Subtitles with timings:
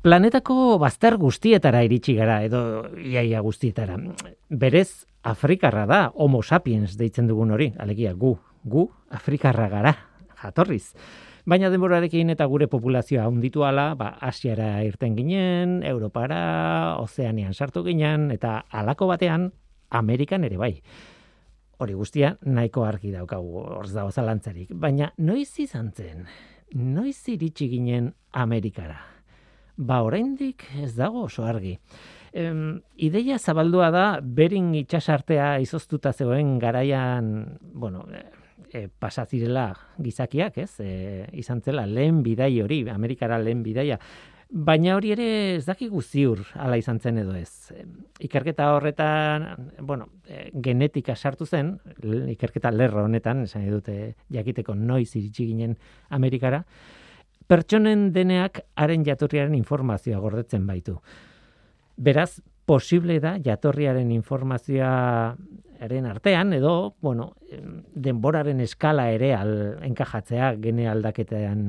[0.00, 2.60] Planetako bazter guztietara iritsi gara, edo
[3.04, 3.98] iaia guztietara.
[4.48, 8.30] Berez, Afrikarra da, homo sapiens deitzen dugun hori, alegia gu,
[8.64, 9.92] gu, Afrikarra gara,
[10.40, 10.94] jatorriz.
[11.44, 18.30] Baina denborarekin eta gure populazioa hunditu ala, ba, Asiara irten ginen, Europara, Ozeanian sartu ginen,
[18.32, 19.50] eta alako batean,
[19.90, 20.72] Amerikan ere bai.
[21.76, 24.72] Hori guztia, nahiko argi daukagu, horz dago zalantzarik.
[24.72, 26.24] Baina, noiz izan zen,
[26.72, 29.19] noiz iritsi ginen Amerikara?
[29.80, 31.78] Ba oraindik ez dago oso argi.
[32.32, 38.26] Em, ideia zabaldua da bering itxasartea izoztuta zegoen garaian, bueno, e,
[38.70, 40.74] e pasazirela gizakiak, ez?
[40.84, 40.90] E,
[41.40, 43.98] izan zela lehen bidai hori, Amerikara lehen bidaia.
[44.50, 45.26] Baina hori ere
[45.56, 47.72] ez dakigu ziur ala izan zen edo ez.
[48.18, 49.48] Ikerketa horretan,
[49.80, 51.76] bueno, e, genetika sartu zen,
[52.34, 55.76] ikerketa lerro honetan, esan dute jakiteko noiz iritsi ginen
[56.10, 56.64] Amerikara,
[57.50, 61.00] pertsonen deneak haren jatorriaren informazioa gordetzen baitu.
[62.00, 67.32] Beraz, posible da jatorriaren informazioaren artean edo, bueno,
[68.06, 69.54] denboraren eskala ere al
[69.88, 71.64] enkajatzea gene aldaketean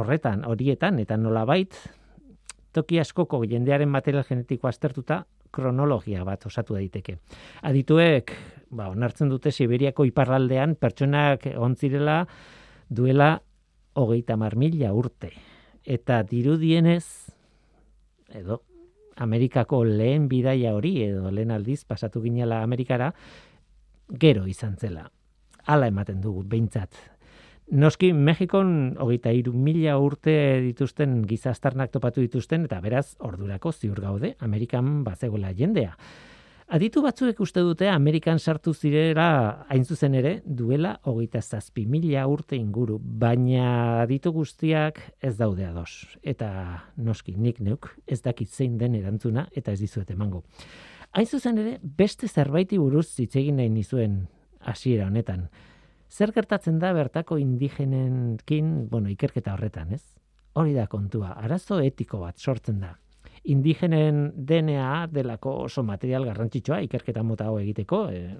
[0.00, 1.76] horretan, horietan eta nolabait
[2.72, 7.18] toki askoko jendearen material genetiko aztertuta kronologia bat osatu daiteke.
[7.66, 8.32] Adituek,
[8.70, 12.22] ba, onartzen dute Siberiako iparraldean pertsonak ontzirela
[12.88, 13.34] duela
[13.94, 15.32] hogeita mar mila urte.
[15.84, 17.32] Eta dirudienez,
[18.34, 18.62] edo,
[19.16, 23.12] Amerikako lehen bidaia hori, edo lehen aldiz, pasatu ginela Amerikara,
[24.08, 25.10] gero izan zela.
[25.66, 26.96] Hala ematen dugu, behintzat.
[27.70, 30.32] Noski, Mexikon hogeita iru mila urte
[30.64, 35.94] dituzten gizastarnak topatu dituzten, eta beraz, ordurako ziur gaude, Amerikan bazegoela jendea.
[36.70, 39.24] Aditu batzuek uste dute Amerikan sartu zirera
[39.74, 46.06] hain zuzen ere duela hogeita zazpi mila urte inguru, baina aditu guztiak ez daude ados.
[46.22, 46.50] Eta
[46.94, 50.44] noski nik neuk ez dakit zein den erantzuna eta ez dizuet emango.
[51.10, 54.20] Hain zuzen ere beste zerbaiti buruz zitzegin nahi nizuen
[54.62, 55.48] hasiera honetan.
[56.06, 60.04] Zer gertatzen da bertako indigenenkin, bueno, ikerketa horretan, ez?
[60.54, 62.94] Hori da kontua, arazo etiko bat sortzen da
[63.44, 68.34] indigenen DNA delako oso material garrantzitsua ikerketa mota hau egiteko, e,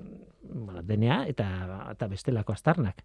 [0.53, 1.47] bueno, DNA eta,
[1.93, 3.05] eta bestelako astarnak.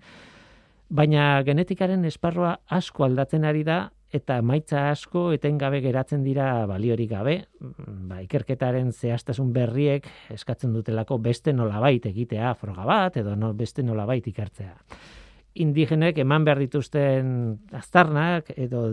[0.90, 7.36] Baina genetikaren esparroa asko aldatzen ari da eta maitza asko etengabe geratzen dira baliorik gabe,
[7.60, 14.28] ba, ikerketaren zehaztasun berriek eskatzen dutelako beste nolabait egitea froga bat edo no, beste nolabait
[14.28, 14.76] ikertzea
[15.56, 17.30] indigenek eman behar dituzten
[17.76, 18.86] aztarnak edo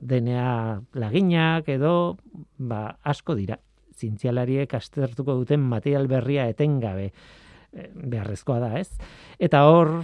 [0.00, 0.50] DNA
[0.98, 2.18] laginak edo
[2.58, 3.58] ba, asko dira.
[3.98, 8.90] Zintzialariek astertuko duten material berria etengabe eh, beharrezkoa da, ez?
[9.38, 9.96] Eta hor,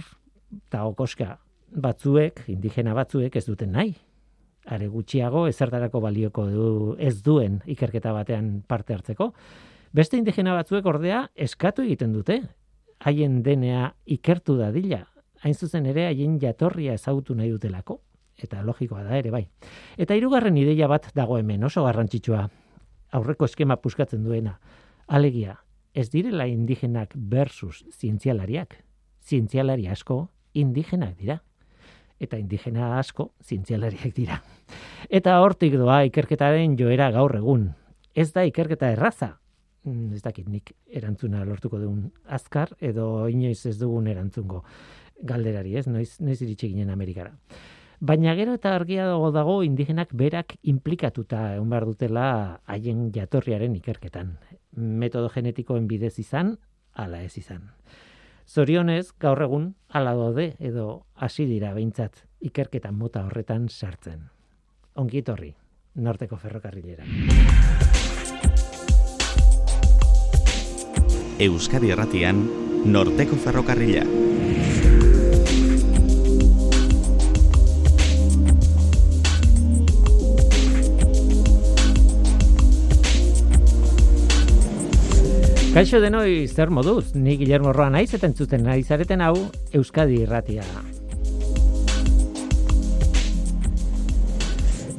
[0.67, 1.37] eta okoska
[1.75, 3.95] batzuek, indigena batzuek ez duten nahi.
[4.71, 9.31] Are gutxiago ezertarako balioko du ez duen ikerketa batean parte hartzeko.
[9.95, 12.41] Beste indigena batzuek ordea eskatu egiten dute.
[13.05, 15.03] Haien DNA ikertu dadila,
[15.45, 17.99] hain zuzen ere haien jatorria ezagutu nahi dutelako,
[18.41, 19.43] eta logikoa da ere bai.
[19.97, 22.47] Eta hirugarren ideia bat dago hemen oso garrantzitsua,
[23.15, 24.57] aurreko eskema puskatzen duena,
[25.07, 25.59] alegia,
[25.93, 28.73] ez direla indigenak versus zientzialariak,
[29.23, 30.25] zientzialari asko
[30.57, 31.37] indigenak dira,
[32.19, 34.41] eta indigena asko zientzialariak dira.
[35.09, 37.69] Eta hortik doa ikerketaren joera gaur egun,
[38.15, 39.35] ez da ikerketa erraza,
[39.85, 44.63] mm, ez dakit nik erantzuna lortuko dugun azkar edo inoiz ez dugun erantzungo
[45.21, 45.87] galderari, ez?
[45.87, 47.33] Noiz, noiz iritsi ginen Amerikara.
[47.99, 52.27] Baina gero eta argia dago dago indigenak berak implikatuta egon behar dutela
[52.67, 54.35] haien jatorriaren ikerketan.
[54.75, 56.57] Metodo genetikoen bidez izan,
[56.93, 57.71] ala ez izan.
[58.45, 64.27] Zorionez, gaur egun, ala dode edo hasi dira behintzat ikerketan mota horretan sartzen.
[64.95, 65.55] Ongitorri,
[65.95, 67.07] norteko ferrokarrilera.
[71.39, 72.45] Euskadi Erratian,
[72.85, 74.05] norteko ferrokarrila.
[85.75, 89.33] Kaixo denoi zer moduz, ni Guillermo Roa naiz eta entzuten naiz zareten hau
[89.75, 90.63] Euskadi Irratia.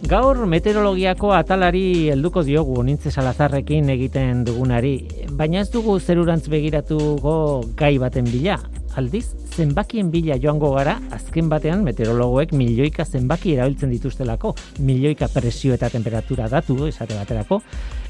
[0.05, 4.93] Gaur meteorologiako atalari helduko diogu nintze salazarrekin egiten dugunari,
[5.32, 7.38] baina ez dugu zerurantz begiratuko
[7.81, 8.58] gai baten bila.
[9.00, 14.52] Aldiz, zenbakien bila joango gara, azken batean meteorologoek milioika zenbaki erabiltzen dituztelako,
[14.84, 17.62] milioika presio eta temperatura datu, esate baterako,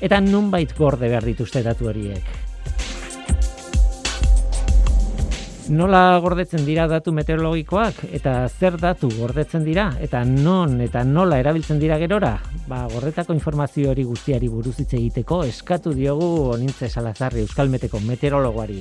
[0.02, 2.55] eta nunbait gorde behar dituzte datu horiek.
[5.66, 11.80] Nola gordetzen dira datu meteorologikoak eta zer datu gordetzen dira eta non eta nola erabiltzen
[11.82, 12.36] dira gerora?
[12.70, 18.78] Ba, gordetako informazio hori guztiari buruz hitz egiteko eskatu diogu Onintze Salazarri Euskalmeteko meteorologoari.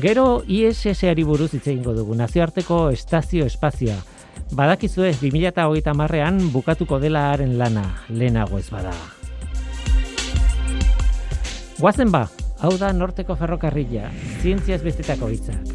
[0.00, 4.00] Gero ISS-ari buruz hitz egingo dugu nazioarteko estazio espazioa.
[4.56, 8.96] Badakizue 2030ean bukatuko dela haren lana, lehenago ez bada.
[11.80, 12.28] Guazen ba,
[12.60, 14.10] Hau da norteko ferrokarrila,
[14.42, 15.70] zientziaz bestetako hitzak.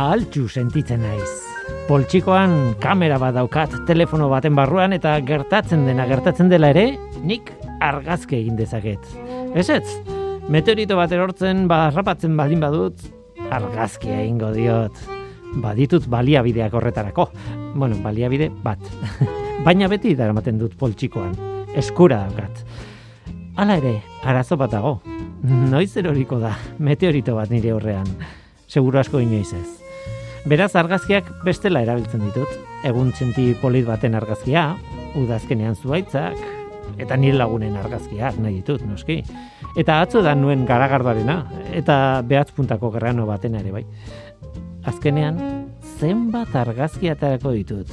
[0.00, 1.28] Altxu sentitzen naiz.
[1.84, 7.52] Poltsikoan kamera bat daukat telefono baten barruan eta gertatzen dena gertatzen dela ere, nik
[7.84, 9.04] argazke egin dezaket.
[9.54, 9.84] Ez ez,
[10.48, 13.04] meteorito bat erortzen, barrapatzen baldin badut,
[13.54, 14.98] argazki egingo diot.
[15.62, 17.28] Baditut baliabideak horretarako.
[17.74, 18.80] Bueno, baliabide bat.
[19.66, 21.34] Baina beti daramaten dut poltsikoan.
[21.78, 22.64] Eskura daukat.
[23.56, 24.96] Hala ere, arazo bat dago.
[25.44, 28.08] Noiz eroriko da, meteorito bat nire horrean.
[28.66, 29.68] Seguro asko inoiz ez.
[30.50, 32.58] Beraz, argazkiak bestela erabiltzen ditut.
[32.84, 34.72] Egun txenti polit baten argazkia,
[35.16, 36.40] udazkenean zuaitzak,
[36.98, 39.22] eta nire lagunen argazkiak nahi ditut, noski.
[39.76, 41.38] Eta atzo da nuen garagardoarena,
[41.72, 41.96] eta
[42.26, 43.84] behatz puntako gerrano batena ere bai.
[44.84, 45.40] Azkenean,
[45.98, 47.90] zenbat argazki atarako ditut.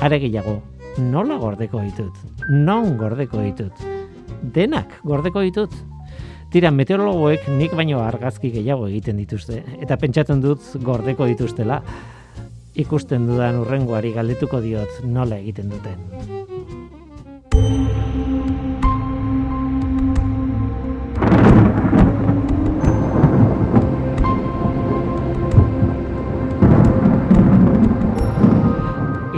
[0.00, 0.60] Are gehiago,
[0.98, 2.16] nola gordeko ditut?
[2.50, 3.84] Non gordeko ditut?
[4.40, 5.74] Denak gordeko ditut?
[6.50, 11.78] Tira, meteorologoek nik baino argazki gehiago egiten dituzte, eta pentsatzen dut gordeko dituztela,
[12.74, 16.79] ikusten dudan urrengoari galdetuko diot nola egiten duten.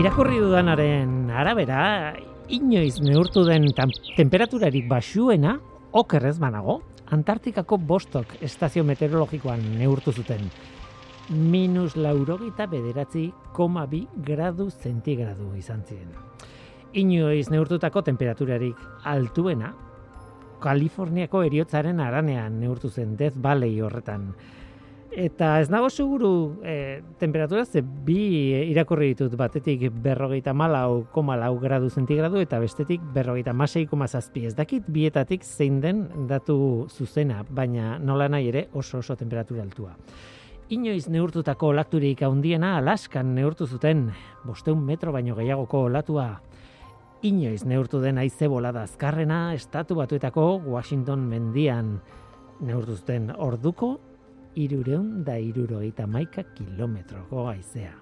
[0.02, 2.12] Irakurri dudanaren arabera,
[2.50, 3.68] inoiz neurtu den
[4.16, 5.52] temperaturarik basuena,
[5.94, 6.80] okerrez banago,
[7.14, 10.48] Antartikako bostok estazio meteorologikoan neurtu zuten.
[11.30, 16.10] Minus laurogita bederatzi koma bi gradu zentigradu izan ziren.
[16.98, 19.70] Inoiz neurtutako temperaturarik altuena,
[20.62, 24.32] Kaliforniako eriotzaren aranean neurtu zen Death Valley horretan.
[25.12, 31.58] Eta ez nago seguru e, temperatura ze bi irakurri ditut batetik berrogeita malau koma lau
[31.60, 34.46] gradu zentigradu eta bestetik berrogeita masei koma zazpi.
[34.46, 39.92] Ez dakit bietatik zein den datu zuzena, baina nola nahi ere oso oso temperatura altua.
[40.72, 44.06] Inoiz neurtutako olaturik handiena Alaskan neurtu zuten
[44.44, 46.40] bosteun metro baino gehiagoko olatua.
[47.22, 51.98] Inoiz neurtu den aize bolada azkarrena estatu batuetako Washington mendian
[52.60, 53.98] neurtu zuten orduko
[54.54, 57.94] irureun da irurogeita maika kilometroko aizea.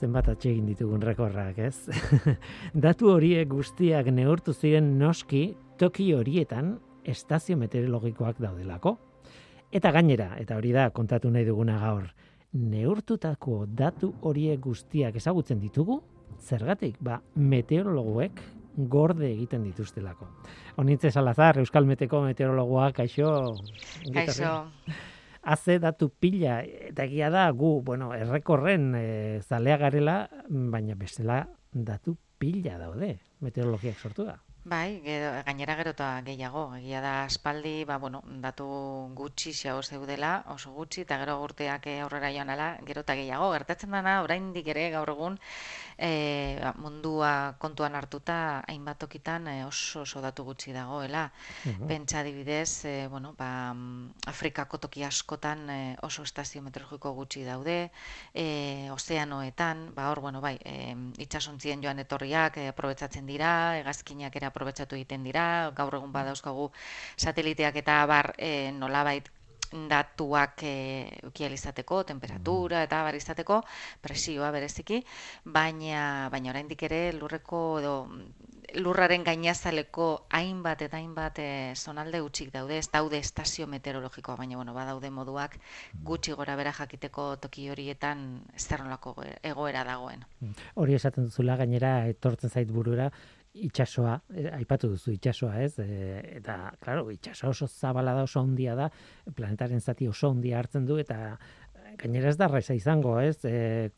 [0.00, 1.90] Zenbat atsegin ditugun rekorrak, ez?
[2.86, 8.96] Datu horiek guztiak neurtu ziren noski toki horietan estazio meteorologikoak daudelako.
[9.70, 12.08] Eta gainera, eta hori da kontatu nahi duguna gaur,
[12.52, 16.00] neurtutako datu horiek guztiak ezagutzen ditugu,
[16.40, 18.40] zergatik, ba, meteorologoek
[18.90, 20.26] gorde egiten dituztelako.
[20.80, 23.30] Honitze Salazar, Euskal Meteko meteorologoak, kaixo?
[24.14, 24.56] Kaixo
[25.42, 29.06] haze datu pila, eta egia da, gu, bueno, errekorren e,
[29.40, 34.38] zalea garela, baina bestela datu pila daude, meteorologiak sortu da.
[34.70, 38.66] Bai, gero, gainera gero eta gehiago, egia da aspaldi, ba, bueno, datu
[39.16, 43.96] gutxi xago zeudela, oso gutxi, eta gero gurteak aurrera joan ala, gero eta gehiago, gertatzen
[43.96, 45.38] dana, oraindik ere gaur egun,
[46.00, 51.28] e, mundua kontuan hartuta hainbat tokitan e, oso oso datu gutxi dagoela.
[51.66, 53.74] Uh Pentsa adibidez, e, bueno, ba,
[54.26, 57.90] Afrikako toki askotan e, oso estazio meteorologiko gutxi daude,
[58.34, 64.48] e, ozeanoetan, ba hor, bueno, bai, e, itsasontzien joan etorriak e, aprobetsatzen dira, hegazkinak ere
[64.48, 66.70] aprobetsatu egiten dira, gaur egun badauzkagu
[67.16, 69.28] sateliteak eta bar e, nolabait
[69.70, 73.62] datuak e, izateko, temperatura eta bar izateko,
[74.02, 75.02] presioa bereziki,
[75.44, 77.94] baina baina oraindik ere lurreko edo
[78.78, 84.74] lurraren gainazaleko hainbat eta hainbat e, zonalde gutxik daude, ez daude estazio meteorologikoa, baina bueno,
[84.74, 85.58] badaude moduak
[86.06, 88.80] gutxi gora bera jakiteko toki horietan zer
[89.42, 90.24] egoera dagoen.
[90.74, 93.10] Hori esaten duzula gainera etortzen zait burura,
[93.52, 95.78] itxasoa, eh, aipatu duzu itxasoa, ez?
[95.82, 98.90] E, eta, claro, itxasoa oso zabala da, oso handia da,
[99.34, 103.40] planetaren zati oso handia hartzen du, eta eh, gainera ez da reza izango, ez?
[103.44, 103.90] E,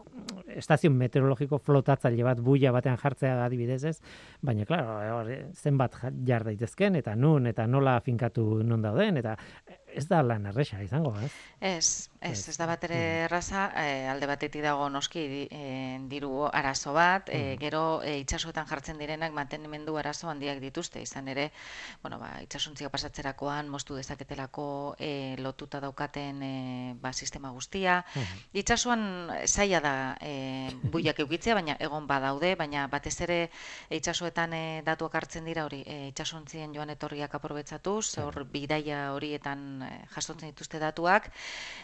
[0.57, 3.99] estazio meteorologiko flotatzaile bat buia batean jartzea da adibidez, ez?
[4.41, 9.37] Baina, claro, zenbat jar daitezken, eta nun, eta nola finkatu non dauden, eta
[9.93, 11.33] ez da lan erresa izango, ez?
[11.61, 16.95] Ez, ez, ez da bat ere erraza, e, alde batetik dago noski e, diru arazo
[16.95, 21.51] bat, e, gero e, itxasuetan jartzen direnak mantenimendu arazo handiak dituzte, izan ere,
[22.03, 24.67] bueno, ba, itxasuntzia pasatzerakoan, mostu dezaketelako
[24.99, 26.53] e, lotuta daukaten e,
[27.03, 28.03] ba, sistema guztia.
[28.55, 29.03] Itxasuan
[29.47, 33.41] zaila da e, buiak eukitzea, baina egon badaude, baina batez ere
[33.91, 39.93] itxasuetan e, datuak hartzen dira hori, e, itxasuntzien joan etorriak aprobetsatuz, hor bidaia horietan e,
[40.15, 41.31] jasontzen dituzte datuak,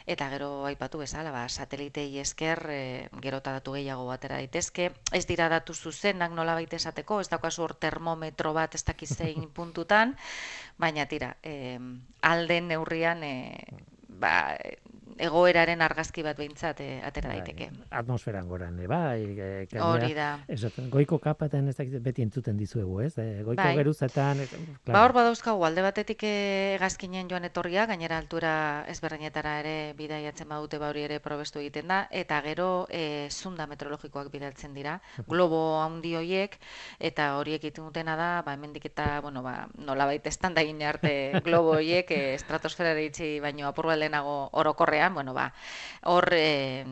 [0.06, 2.80] eta gero aipatu bezala, ba, satelitei esker e,
[3.24, 4.90] gero eta datu gehiago batera daitezke.
[5.12, 10.16] Ez dira datu zuzenak nola baita esateko, ez daukazu hor termometro bat ez dakizein puntutan,
[10.78, 11.78] baina tira, e,
[12.22, 13.34] alden neurrian e,
[14.08, 14.56] ba,
[15.18, 17.70] egoeraren argazki bat behintzat eh, atera bai, daiteke.
[17.90, 19.20] atmosferan goran, e, bai.
[19.38, 20.30] E, Hori da.
[20.48, 23.12] Ez, goiko kapaten ez dakit beti entzuten dizuegu, ez?
[23.18, 23.74] E, goiko bai.
[23.76, 24.44] geruzetan...
[24.48, 24.94] Claro.
[24.94, 28.52] Ba hor badauzkagu, alde batetik egazkinen joan etorria, gainera altura
[28.88, 34.30] ezberdinetara ere bidaiatzen badute ba hori ere probestu egiten da, eta gero e, zunda meteorologikoak
[34.32, 34.98] bidaltzen dira,
[35.28, 36.58] globo handi hoiek,
[36.98, 41.74] eta horiek egiten dutena da, ba, hemendik eta, bueno, ba, nola baita da arte globo
[41.76, 45.52] hoiek, e, estratosferara itxi baino apur orokorrean, bueno, ba,
[46.04, 46.84] hor e,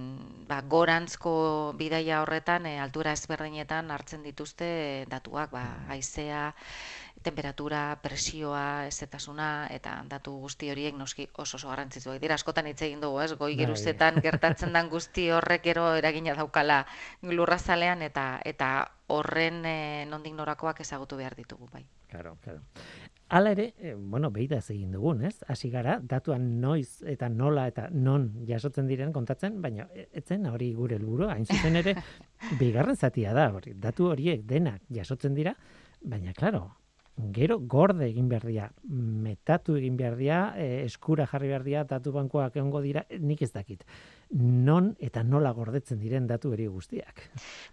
[0.49, 6.55] ba, gorantzko bidaia horretan, e, altura ezberdinetan hartzen dituzte datuak, ba, haizea,
[7.27, 12.37] temperatura, presioa, ezetasuna eta datu guzti horiek noski oso oso garrantzitsuak dira.
[12.39, 13.33] Askotan hitz egin dugu, ez?
[13.35, 13.59] Goi bai.
[13.65, 16.85] geruzetan gertatzen den guzti horrek gero eragina daukala
[17.23, 18.71] lurrazalean eta eta
[19.09, 19.79] horren e,
[20.11, 21.85] nondik norakoak ezagutu behar ditugu, bai.
[22.11, 22.61] Claro, claro.
[23.29, 25.41] Hala ere, e, bueno, beida egin dugun, ez?
[25.51, 30.95] Hasi gara, datuan noiz eta nola eta non jasotzen diren kontatzen, baina etzen hori gure
[31.01, 31.97] helburu, hain zuzen ere,
[32.61, 35.57] bigarren zatia da, hori, datu horiek denak jasotzen dira,
[36.07, 36.69] baina, claro,
[37.35, 38.69] gero gorde egin behar dira,
[39.27, 43.51] metatu egin behar dira, e, eskura jarri behar dira, datu bankoak egongo dira, nik ez
[43.51, 43.83] dakit
[44.31, 47.23] non eta nola gordetzen diren datu eri guztiak.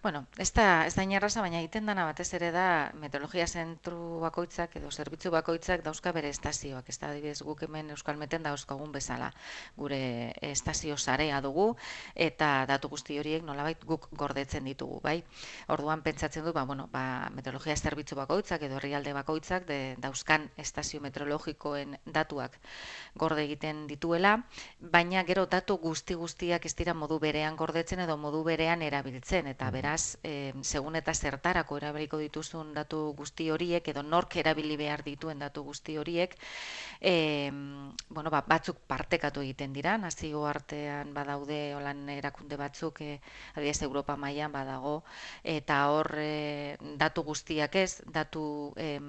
[0.03, 4.75] Bueno, ez da, ez da inarraza, baina egiten dana batez ere da meteorologia zentru bakoitzak
[4.77, 6.89] edo zerbitzu bakoitzak dauzka bere estazioak.
[6.89, 9.31] Ez da, adibidez, guk hemen Euskalmeten dauzkagun bezala
[9.75, 11.74] gure estazio sarea dugu
[12.13, 15.24] eta datu guzti horiek nolabait guk gordetzen ditugu, bai?
[15.74, 21.01] Orduan pentsatzen du, ba, bueno, ba, meteorologia zerbitzu bakoitzak edo herrialde bakoitzak de, dauzkan estazio
[21.01, 22.60] meteorologikoen datuak
[23.17, 24.38] gorde egiten dituela,
[24.79, 29.48] baina gero datu guzti guzti guztiak ez dira modu berean gordetzen edo modu berean erabiltzen.
[29.48, 35.06] Eta beraz e, segun eta zertarako erabiliko dituzun datu guzti horiek edo nork erabili behar
[35.06, 36.36] dituen datu guzti horiek
[37.00, 37.50] e,
[38.10, 39.96] bueno, ba, batzuk partekatu egiten dira.
[39.98, 43.22] Nazio artean badaude holan erakunde batzuk e,
[43.56, 45.04] adibidez Europa mailan badago.
[45.44, 49.00] Eta hor e, datu guztiak ez datu e,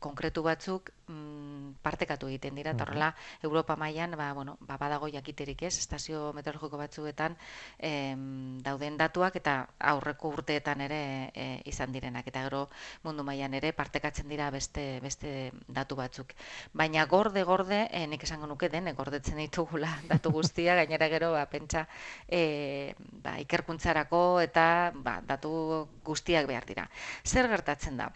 [0.00, 5.62] konkretu batzuk mm, partekatu egiten dira eta horrela Europa mailan ba, bueno, ba, badago jakiterik
[5.62, 7.36] ez estazio meteorologiko batzuetan
[7.78, 9.56] em, dauden datuak eta
[9.92, 11.00] aurreko urteetan ere
[11.34, 12.68] e, izan direnak eta gero
[13.02, 16.34] mundu mailan ere partekatzen dira beste beste datu batzuk.
[16.72, 21.46] Baina gorde gorde e, nik esango nuke den gordetzen ditugula datu guztia gainera gero ba
[21.46, 21.86] pentsa
[22.28, 26.88] e, ba, ikerkuntzarako eta ba, datu guztiak behar dira.
[27.24, 28.12] Zer gertatzen da?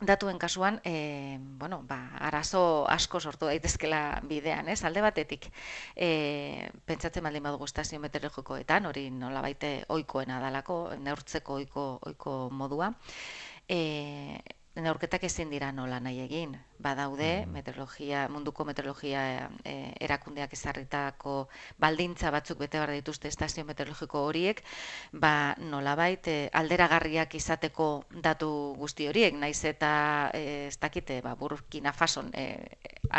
[0.00, 4.84] Datuen kasuan, e, bueno, ba, arazo asko sortu daitezkela bidean, ez?
[4.84, 5.48] Alde batetik,
[5.96, 12.92] e, pentsatzen baldin badugu estazio meteorologikoetan, hori nola baite oikoena dalako, neurtzeko oiko, oiko modua,
[13.68, 14.38] e,
[14.82, 16.54] neurketak ezin dira nola nahi egin.
[16.78, 17.52] Badaude, mm.
[17.52, 19.22] meteorologia, munduko meteorologia
[19.66, 19.74] e,
[20.06, 21.48] erakundeak ezarritako
[21.82, 24.62] baldintza batzuk bete behar dituzte estazio meteorologiko horiek,
[25.12, 29.92] ba nolabait e, alderagarriak izateko datu guzti horiek, naiz eta
[30.34, 32.46] e, ez dakite, ba, Burkina Fason e,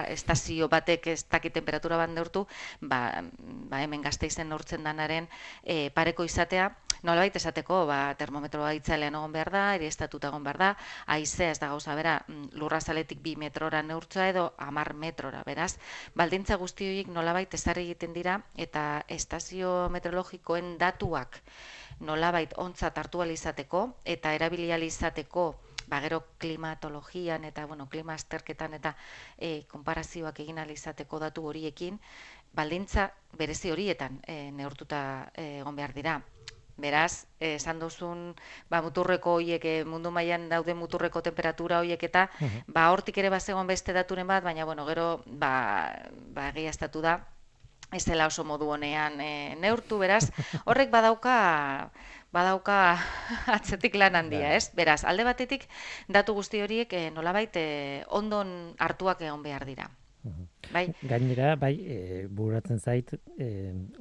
[0.08, 2.46] estazio batek ez dakit temperatura bat neurtu,
[2.82, 3.24] ba,
[3.70, 5.28] ba hemen gazte izen neurtzen danaren
[5.64, 6.72] e, pareko izatea,
[7.04, 10.70] nolabait esateko, ba, termometroa itzalean egon behar da, eri estatuta egon behar da,
[11.08, 15.78] aize ez da gauza bera mm, lurrazaletik bi metrora neurtza edo amar metrora, beraz,
[16.16, 21.42] baldintza guzti horiek nolabait ezarri egiten dira eta estazio meteorologikoen datuak
[22.00, 24.72] nolabait ontza hartu izateko eta erabili
[25.90, 28.96] ba gero klimatologian eta bueno, klima azterketan eta
[29.38, 32.00] e, konparazioak egin izateko datu horiekin
[32.54, 36.22] baldintza berezi horietan e, neurtuta e, egon behar dira.
[36.80, 38.36] Beraz, esan duzun,
[38.72, 42.30] ba, muturreko hoiek, eh, mundu mailan daude muturreko temperatura hoiek eta,
[42.68, 45.52] ba, hortik ere bazegon beste daturen bat, baina, bueno, gero, ba,
[46.36, 47.20] ba egia estatu da,
[47.92, 50.30] ez dela oso modu honean e, neurtu, beraz,
[50.70, 51.90] horrek badauka,
[52.36, 52.80] badauka
[53.58, 54.70] atzetik lan handia, ez?
[54.78, 55.66] Beraz, alde batetik,
[56.08, 57.68] datu guzti horiek e, nolabait e,
[58.22, 59.90] ondon hartuak egon behar dira.
[60.74, 60.90] Bai.
[61.08, 61.98] Gainera, bai, e,
[62.28, 63.48] buratzen zait e,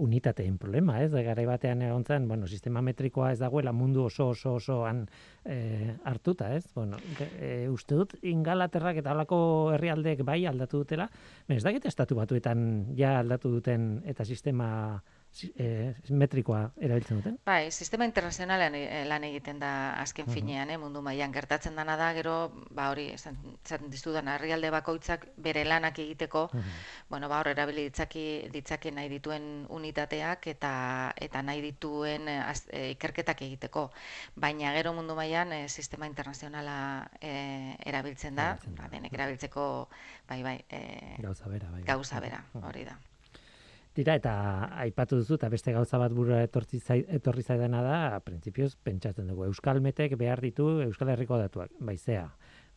[0.03, 1.13] unitateen problema, ez?
[1.13, 5.05] Garai batean egon zen, bueno, sistema metrikoa ez dagoela mundu oso oso osoan
[5.45, 6.67] e, hartuta, ez?
[6.75, 6.99] Bueno,
[7.39, 9.39] e, uste dut ingalaterrak eta halako
[9.77, 11.09] herrialdeek bai aldatu dutela,
[11.49, 12.67] ez dakit estatu batuetan
[12.99, 14.69] ja aldatu duten eta sistema
[15.59, 17.37] e, metrikoa erabiltzen duten?
[17.47, 19.71] Bai, sistema internazionalean eh, lan egiten da
[20.03, 22.35] azken uh finean, eh, mundu mailan gertatzen dana da, gero,
[22.75, 23.39] ba hori, esan
[23.93, 26.49] dizudan, herrialde bakoitzak bere lanak egiteko,
[27.09, 30.73] bueno, ba hor, erabili ditzaki, ditzaki nahi dituen unitateak eta
[31.17, 32.29] eta nahi dituen
[32.93, 33.89] ikerketak egiteko.
[34.37, 39.69] Baina gero mundu mailan sistema internazionala erabiltzen da, ba, denek erabiltzeko,
[40.29, 40.83] bai, bai, e,
[41.23, 41.85] gauza bera, bai.
[41.89, 42.99] Gauza bera, hori da.
[43.99, 44.33] Tira, eta
[44.78, 46.78] aipatu duzu, eta beste gauza bat burura etorri,
[47.17, 52.28] etorri zaidana da, printzipioz, pentsatzen dugu, Euskal Metek behar ditu Euskal Herriko datuak, baizea,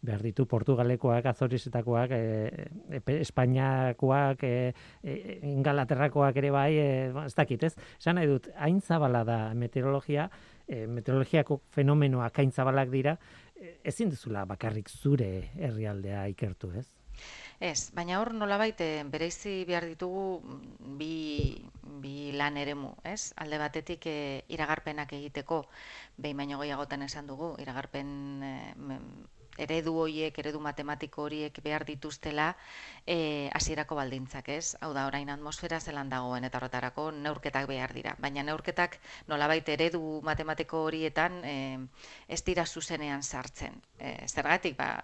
[0.02, 4.74] behar ditu Portugalekoak, Azorizetakoak, e, e, Espainiakoak, e,
[5.04, 6.88] e, Ingalaterrakoak ere bai, e,
[7.28, 7.76] ez dakit, ez?
[8.00, 10.26] Esan nahi dut, hain zabala da meteorologia,
[10.66, 13.14] e, meteorologiako fenomenoak hain zabalak dira,
[13.86, 16.88] ezin duzula bakarrik zure herrialdea ikertu, ez?
[17.62, 21.12] Ez, baina hor nolabait eh, bereizi behar ditugu mm, bi,
[22.02, 23.34] bi lan eremu, ez?
[23.44, 24.16] Alde batetik e,
[24.50, 25.60] iragarpenak egiteko,
[26.18, 28.10] behin baino gehiagotan esan dugu, iragarpen
[28.48, 28.56] e,
[29.62, 32.48] eredu horiek, eredu matematiko horiek behar dituztela
[33.06, 34.74] e, hasierako baldintzak, ez?
[34.82, 38.16] Hau da, orain atmosfera zelan dagoen eta horretarako neurketak behar dira.
[38.26, 38.98] Baina neurketak
[39.30, 41.56] nolabait eredu matematiko horietan e,
[42.28, 43.78] ez dira zuzenean sartzen.
[44.00, 44.96] E, zergatik, ba,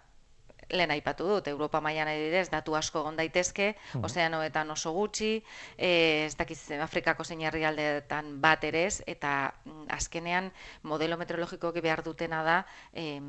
[0.70, 4.04] lehen aipatu dut, Europa mailan adibidez, datu asko egon daitezke, mm.
[4.04, 5.32] ozeanoetan oso gutxi,
[5.78, 5.92] e,
[6.26, 10.52] ez dakiz Afrikako zein herrialdeetan bat ere ez, eta mm, azkenean
[10.84, 12.58] modelo meteorologikoak behar dutena da
[12.94, 13.20] e,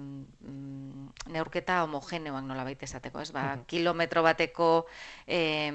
[1.29, 3.31] neurketa homogeneoak nola baita esateko, ez?
[3.35, 4.87] Ba, kilometro bateko
[5.27, 5.71] e,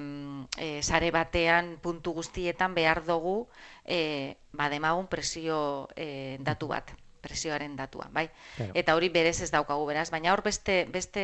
[0.57, 3.47] e, sare batean puntu guztietan behar dugu
[3.85, 6.91] e, ba, demagun presio e, datu bat
[7.23, 8.27] presioaren datua, bai?
[8.75, 11.23] Eta hori berez ez daukagu beraz, baina hor beste beste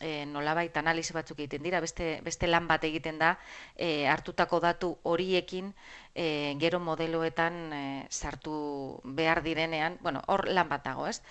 [0.00, 3.36] e, nolabait analisi batzuk egiten dira, beste beste lan bat egiten da
[3.76, 5.72] e, hartutako datu horiekin
[6.14, 11.22] e, gero modeloetan e, sartu behar direnean, bueno, hor lan bat dago, ez?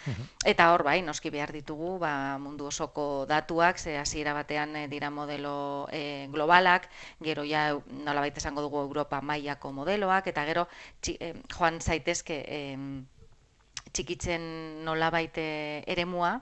[0.48, 5.88] Eta hor bai, noski behar ditugu, ba, mundu osoko datuak, ze hasiera batean dira modelo
[5.92, 6.90] e, globalak,
[7.22, 7.70] gero ja
[8.06, 10.68] nolabait esango dugu Europa mailako modeloak eta gero
[11.02, 12.62] joan zaitezke e,
[13.94, 16.40] txikitzen nolabait eh, eremua,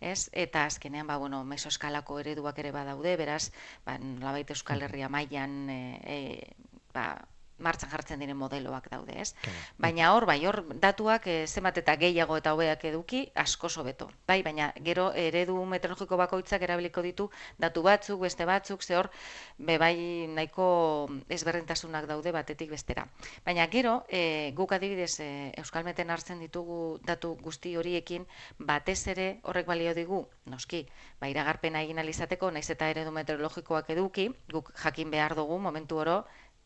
[0.00, 0.28] ez?
[0.32, 3.50] Eta azkenean ba bueno, mesoskalako ereduak ere badaude, beraz,
[3.86, 7.10] ba nolabait Euskal Herria mailan eh, eh ba,
[7.58, 9.34] martxan jartzen diren modeloak daude, ez?
[9.78, 14.08] Baina hor, bai, hor datuak e, zenbat eta gehiago eta hobeak eduki asko sobeto.
[14.26, 19.10] Bai, baina gero eredu meteorologiko bakoitzak erabiliko ditu datu batzuk, beste batzuk, ze hor
[19.58, 23.06] be bai nahiko ezberdintasunak daude batetik bestera.
[23.44, 28.26] Baina gero, e, guk adibidez e, Euskalmeten hartzen ditugu datu guzti horiekin
[28.58, 30.84] batez ere horrek balio digu, noski,
[31.20, 36.18] ba iragarpena egin alizateko, naiz eta eredu meteorologikoak eduki, guk jakin behar dugu momentu oro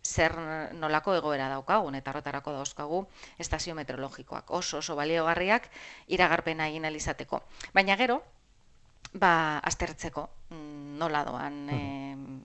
[0.03, 0.35] zer
[0.75, 3.07] nolako egoera daukagun eta horretarako dauzkagu
[3.39, 4.51] estazio meteorologikoak.
[4.51, 5.69] Oso oso baliogarriak
[6.09, 7.43] iragarpena egin alizateko.
[7.73, 8.23] Baina gero,
[9.15, 11.81] ba, aztertzeko mm, nola doan, e,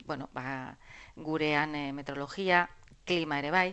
[0.05, 0.75] bueno, ba,
[1.15, 2.67] gurean e, meteorologia,
[3.05, 3.67] klima ere bai,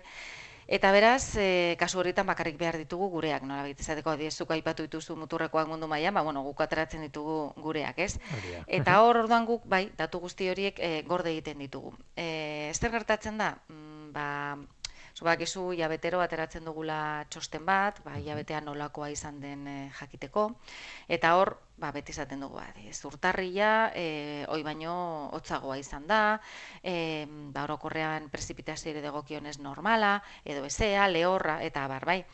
[0.67, 5.17] Eta beraz, e, kasu horietan bakarrik behar ditugu gureak, nola baita izateko adiezuko aipatu dituzu
[5.21, 8.19] muturrekoak mundu mailan, ba bueno, guk ateratzen ditugu gureak, ez?
[8.67, 11.93] Eta hor orduan guk bai, datu guzti horiek e, gorde egiten ditugu.
[12.17, 13.55] Eh, zer gertatzen da?
[13.69, 14.29] Mm, ba,
[15.15, 16.97] Zuba, gizu, jabetero ateratzen dugula
[17.31, 20.49] txosten bat, ba, jabetean nolakoa izan den jakiteko,
[21.17, 24.07] eta hor, ba, beti izaten dugu, ba, zurtarria, e,
[24.51, 24.95] oi baino
[25.39, 26.41] hotzagoa izan da,
[26.83, 32.25] e, ba, orokorrean prezipitazio ere degokionez normala, edo ezea, lehorra, eta bar, bai.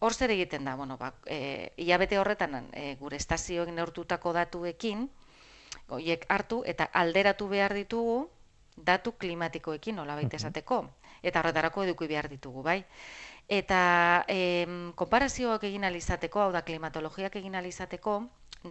[0.00, 5.04] Hor zer egiten da, bueno, ba, e, iabete horretan e, gure estazioek neurtutako datuekin,
[5.88, 8.22] goiek hartu eta alderatu behar ditugu
[8.76, 10.86] datu klimatikoekin nola baita esateko.
[11.22, 12.82] Eta horretarako eduki behar ditugu, bai.
[13.48, 18.16] Eta em, konparazioak egin alizateko, hau da klimatologiak egin alizateko,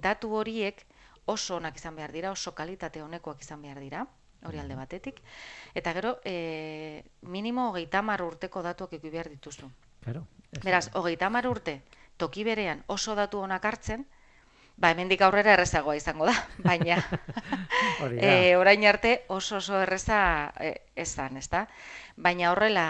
[0.03, 0.85] datu horiek
[1.25, 4.05] oso onak izan behar dira, oso kalitate honekoak izan behar dira,
[4.43, 5.21] hori alde batetik.
[5.75, 9.69] Eta gero, e, minimo hogeita mar urteko datuak eki behar dituzu.
[10.01, 10.25] Claro,
[10.63, 11.81] Beraz, hogeita mar urte,
[12.17, 14.03] toki berean oso datu onak hartzen,
[14.77, 16.33] Ba, hemendik aurrera errezagoa izango da,
[16.69, 16.97] baina
[18.17, 20.21] e, orain arte oso oso erreza
[20.59, 21.67] e, ezan, ezta?
[22.17, 22.85] Baina horrela,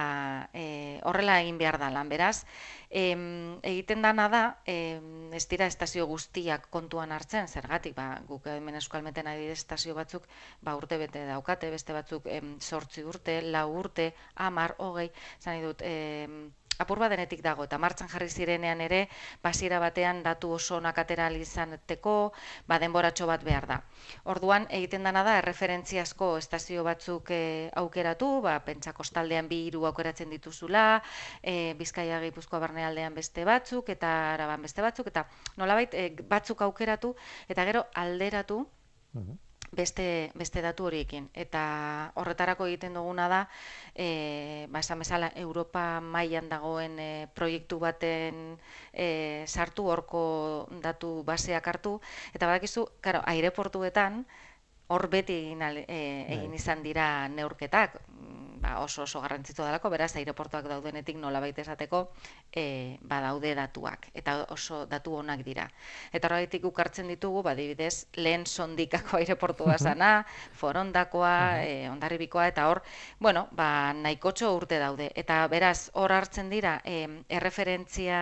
[0.53, 2.45] e, horrela egin behar da lan, beraz,
[2.89, 8.79] em, egiten dana da, em, ez dira estazio guztiak kontuan hartzen, zergatik, ba, guk hemen
[8.79, 10.27] eskualmeten adibidez estazio batzuk,
[10.61, 15.85] ba, urte bete daukate, beste batzuk em, sortzi urte, lau urte, amar, hogei, zan dut,
[15.85, 19.07] em, apur denetik dago eta martxan jarri zirenean ere
[19.43, 22.34] basiera batean datu oso onak atera izaneteko
[22.67, 23.81] ba denboratxo bat behar da.
[24.23, 30.29] Orduan egiten dana da erreferentziazko estazio batzuk e, aukeratu, ba pentsa kostaldean bi hiru aukeratzen
[30.29, 31.01] dituzula,
[31.43, 37.15] e, Bizkaia Gipuzkoa barnealdean beste batzuk eta Araban beste batzuk eta nolabait e, batzuk aukeratu
[37.49, 38.65] eta gero alderatu
[39.71, 41.29] beste, beste datu horiekin.
[41.34, 41.62] Eta
[42.19, 43.41] horretarako egiten duguna da,
[43.95, 48.41] e, ba, esan bezala, Europa mailan dagoen e, proiektu baten
[48.93, 49.07] e,
[49.47, 50.23] sartu horko
[50.84, 51.99] datu baseak hartu,
[52.34, 54.25] eta badakizu, karo, aireportuetan,
[54.91, 56.38] hor beti egin, e, bai.
[56.38, 62.06] egin izan dira neurketak, mm, ba, oso oso garrantzitsua delako, beraz aireportuak daudenetik nolabait esateko
[62.54, 65.65] e, ba daude datuak eta oso datu onak dira.
[66.13, 70.12] Eta horretik ukartzen ditugu, ba adibidez, lehen sondikako aireportua sana,
[70.60, 72.84] Forondakoa, e, Hondarribikoa eta hor,
[73.19, 75.12] bueno, ba nahikotxo urte daude.
[75.15, 78.21] Eta beraz hor hartzen dira e, erreferentzia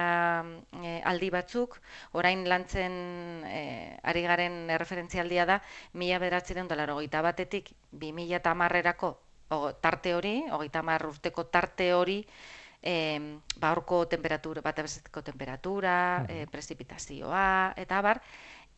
[0.84, 1.80] e, aldi batzuk,
[2.14, 3.64] orain lantzen e,
[4.04, 5.60] ari garen erreferentzia aldia da
[5.94, 8.54] 1900 bederatzen dela hogeita batetik, 2000 eta
[9.82, 12.26] tarte hori, hogeita mar urteko tarte hori,
[12.82, 14.80] e, ba horko temperatura, bat
[15.24, 16.44] temperatura, mm -hmm.
[16.44, 18.22] e, prezipitazioa, eta bar,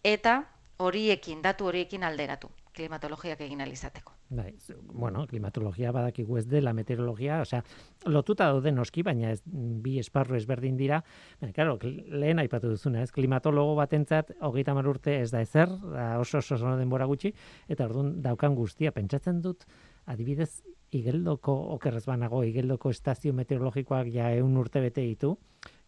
[0.03, 0.43] eta
[0.81, 4.13] horiekin, datu horiekin alderatu klimatologiak egin alizateko.
[4.31, 4.53] Bai,
[4.95, 7.59] bueno, klimatologia badakigu ez dela meteorologia, osea,
[8.07, 11.01] lotuta daude noski, baina ez bi esparru ezberdin dira.
[11.41, 16.39] Baina, claro, lehen aipatu duzuna, ez klimatologo batentzat 30 urte ez da ezer, da oso
[16.39, 17.33] oso oso denbora gutxi
[17.67, 19.67] eta ordun daukan guztia pentsatzen dut
[20.11, 20.61] adibidez
[20.95, 25.35] igeldoko okerrez banago igeldoko estazio meteorologikoak ja ehun urte bete ditu.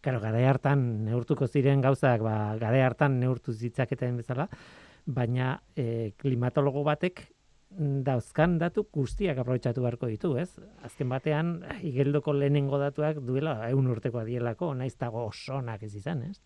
[0.04, 4.50] Claro, gare hartan neurtuko ziren gauzak, ba gare hartan neurtu zitzaketen bezala,
[5.06, 7.26] baina e, klimatologo batek
[8.06, 10.48] dauzkan datu guztiak aprobetxatu beharko ditu, ez?
[10.86, 16.38] Azken batean, igeldoko lehenengo datuak duela eun urteko adielako, naiz dago osonak ez izan, ez?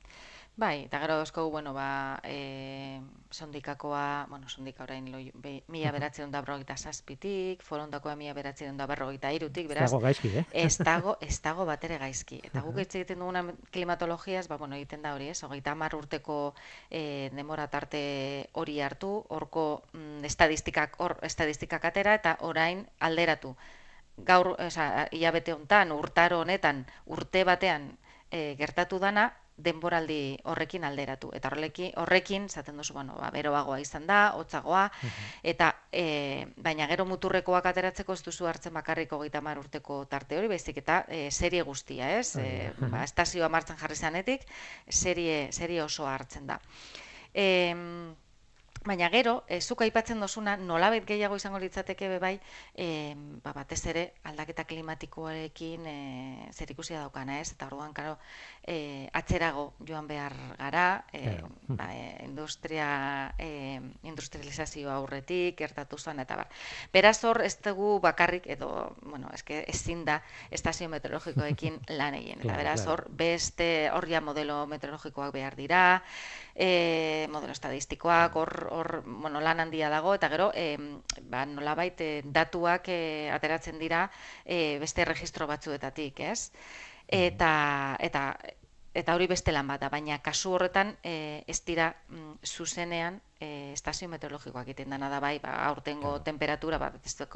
[0.59, 2.99] Bai, eta gero dozko, bueno, ba, e,
[3.31, 8.89] sondikakoa, bueno, sondika orain loi, be, mila beratzen da berrogeita zazpitik, forondakoa mila beratzen da
[8.91, 10.45] berrogeita irutik, beraz, ez dago gaizki, eh?
[10.65, 12.41] ez dago, ez dago batere gaizki.
[12.51, 15.39] Eta guk ez egiten duguna klimatologiaz, ba, bueno, egiten da hori, ez?
[15.47, 16.43] Hogeita mar urteko
[16.91, 18.03] e, demora tarte
[18.59, 23.55] hori hartu, horko mm, estadistikak, hor estadistikak atera, eta orain alderatu.
[24.27, 27.93] Gaur, oza, hilabete hontan, urtaro honetan, urte batean,
[28.33, 31.31] e, gertatu dana, denboraldi horrekin alderatu.
[31.35, 34.85] Eta horrekin, horrekin zaten duzu, bueno, ba, beroagoa izan da, hotzagoa,
[35.43, 40.79] eta e, baina gero muturrekoak ateratzeko ez duzu hartzen bakarriko gita urteko tarte hori, bezik
[40.85, 42.37] eta e, serie guztia, ez?
[42.37, 44.47] E, ba, estazioa martzen jarri zanetik,
[44.89, 46.61] serie, serie oso hartzen da.
[47.35, 47.75] E,
[48.89, 52.35] Baina gero, e, zuk aipatzen dozuna, nolabait gehiago izango litzateke be bai,
[52.73, 52.87] e,
[53.45, 55.97] ba, batez ere aldaketa klimatikoarekin e,
[56.55, 58.15] zer ikusia daukana ez, eta orduan, karo,
[58.69, 61.41] e, atzerago joan behar gara, e,
[61.73, 66.51] ba, e, industria, e, industrializazioa aurretik, gertatu zen, eta bar.
[66.93, 70.19] Beraz hor, ez dugu bakarrik, edo, bueno, eske ezin da
[70.51, 72.43] estazio meteorologikoekin lan egin.
[72.45, 76.03] Claro, beraz hor, beste horria modelo meteorologikoak behar dira,
[76.53, 80.77] e, modelo estadistikoak, hor, hor bueno, lan handia dago, eta gero, e,
[81.25, 83.01] ba, nolabait, e, datuak e,
[83.33, 84.11] ateratzen dira
[84.45, 86.53] e, beste registro batzuetatik, ez?
[87.09, 88.37] Eta, eta,
[88.99, 93.73] eta hori beste lan bat da, baina kasu horretan e, ez dira mm, zuzenean e,
[93.73, 96.91] estazio meteorologikoak egiten dana da bai, ba, aurtengo temperatura, ba,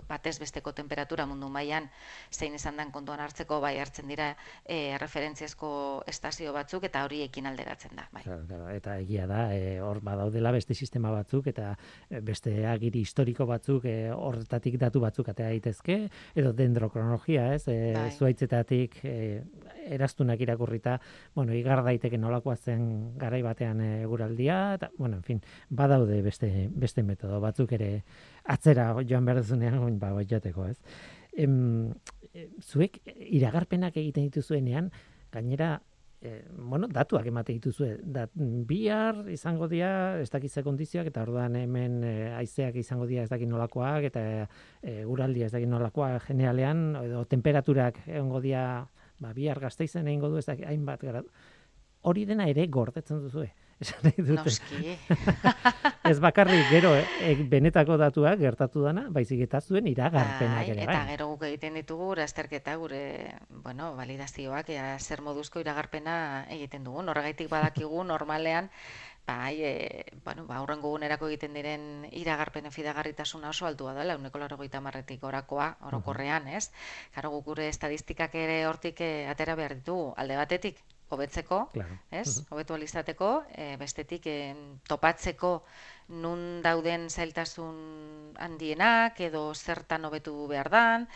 [0.08, 1.88] batez besteko temperatura mundu mailan
[2.30, 4.32] zein izan den kontuan hartzeko, bai hartzen dira
[4.64, 5.70] e, referentziazko
[6.10, 8.08] estazio batzuk eta horiekin alderatzen da.
[8.12, 8.24] Bai.
[8.76, 11.72] eta egia da, e, hor badaudela beste sistema batzuk eta
[12.22, 15.98] beste agiri historiko batzuk e, horretatik datu batzuk atea daitezke
[16.34, 17.66] edo dendrokronologia, ez?
[17.68, 18.10] E, bai.
[18.18, 19.42] Zuaitzetatik e,
[19.92, 20.98] eraztunak irakurrita,
[21.34, 22.84] bueno, igar daiteke nolakoa zen
[23.18, 27.40] garai batean e, guraldia, eta, bueno, en fin, bada badaude beste, beste metodo.
[27.44, 27.92] Batzuk ere
[28.44, 30.78] atzera joan behar duzunean ba, jateko, ez?
[31.36, 31.92] Em,
[32.60, 34.90] zuek iragarpenak egiten dituzuenean,
[35.32, 35.74] gainera,
[36.20, 38.32] e, bueno, datuak emate dituzue, dat,
[38.68, 43.50] bihar izango dira, ez dakitze kondizioak, eta orduan hemen e, aizeak izango dira ez dakit
[43.50, 44.24] nolakoak, eta
[44.82, 48.86] e, uraldia ez dakit nolakoak generalean, edo temperaturak egongo dira,
[49.20, 51.24] ba, bihar gazteizen egingo du ez dakit, hainbat gara,
[52.02, 53.50] hori dena ere gordetzen duzue
[53.82, 54.38] esan nahi dute.
[54.40, 54.96] Noski.
[56.12, 60.98] Ez bakarrik gero e, benetako datuak gertatu dana, baizik eta zuen iragarpenak Bai, ere eta
[60.98, 61.06] bai.
[61.12, 63.02] gero guk egiten ditugu gure azterketa gure,
[63.62, 66.16] bueno, validazioak ea zer moduzko iragarpena
[66.50, 67.08] egiten dugun.
[67.12, 68.70] Horregaitik badakigu normalean
[69.26, 74.80] bai, e, bueno, ba, aurrengo egunerako egiten diren iragarpenen fidagarritasuna oso altua dela, uneko laurogeita
[74.82, 76.70] marretik orakoa, orokorrean, ez?
[77.14, 81.98] Karo, guk gure estadistikak ere hortik eh, atera behar ditugu, alde batetik, hobetzeko, Claro.
[82.10, 82.42] ez?
[82.50, 84.54] Hobetu ahal izateko, e, bestetik eh,
[84.88, 85.62] topatzeko
[86.12, 91.06] nun dauden zailtasun handienak edo zertan hobetu behar dan,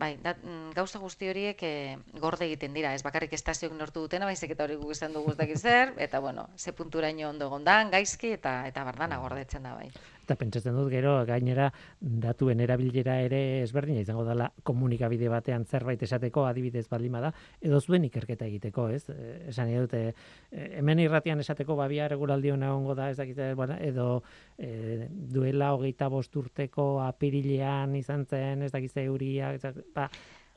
[0.00, 4.26] bai, da, mm, gauza guzti horiek e, gorde egiten dira, ez bakarrik estazioek nortu dutena,
[4.26, 8.66] baizik eta hori guk izan dugu zer, eta bueno, ze punturaino ondo egondan, gaizki, eta
[8.66, 9.90] eta bardana gordetzen da bai.
[10.30, 11.64] Eta pentsatzen dut gero gainera
[11.98, 18.06] datuen erabilera ere ezberdina izango dela komunikabide batean zerbait esateko adibidez baldin bada edo zuen
[18.06, 19.02] ikerketa egiteko, ez?
[19.10, 23.74] Eh, Esan dute eh, hemen irratian esateko babia regulaldi ona egongo da, ez dakite, bueno,
[23.82, 24.22] edo
[24.56, 29.50] eh, duela hogeita bost urteko apirilean izan zen, ez dakite euria,
[29.96, 30.06] ba,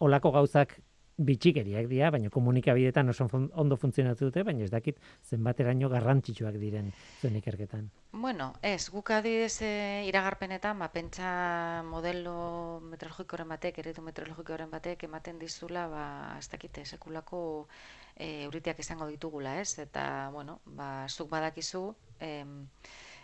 [0.06, 0.78] olako gauzak
[1.18, 4.98] bitxikeriak dira, baina komunikabidetan oso ondo funtzionatu dute, baina ez dakit
[5.30, 6.90] zenbateraino garrantzitsuak diren
[7.22, 7.90] zuen ikerketan.
[8.14, 9.72] Bueno, ez, guk adibidez e,
[10.10, 16.06] iragarpenetan, ba, pentsa modelo meteorologikoren batek, eredu meteorologikoren batek ematen dizula, ba,
[16.40, 17.44] ez dakite, sekulako
[18.16, 19.78] e, euriteak izango ditugula, ez?
[19.86, 21.88] Eta, bueno, ba, zuk badakizu,
[22.20, 22.64] em,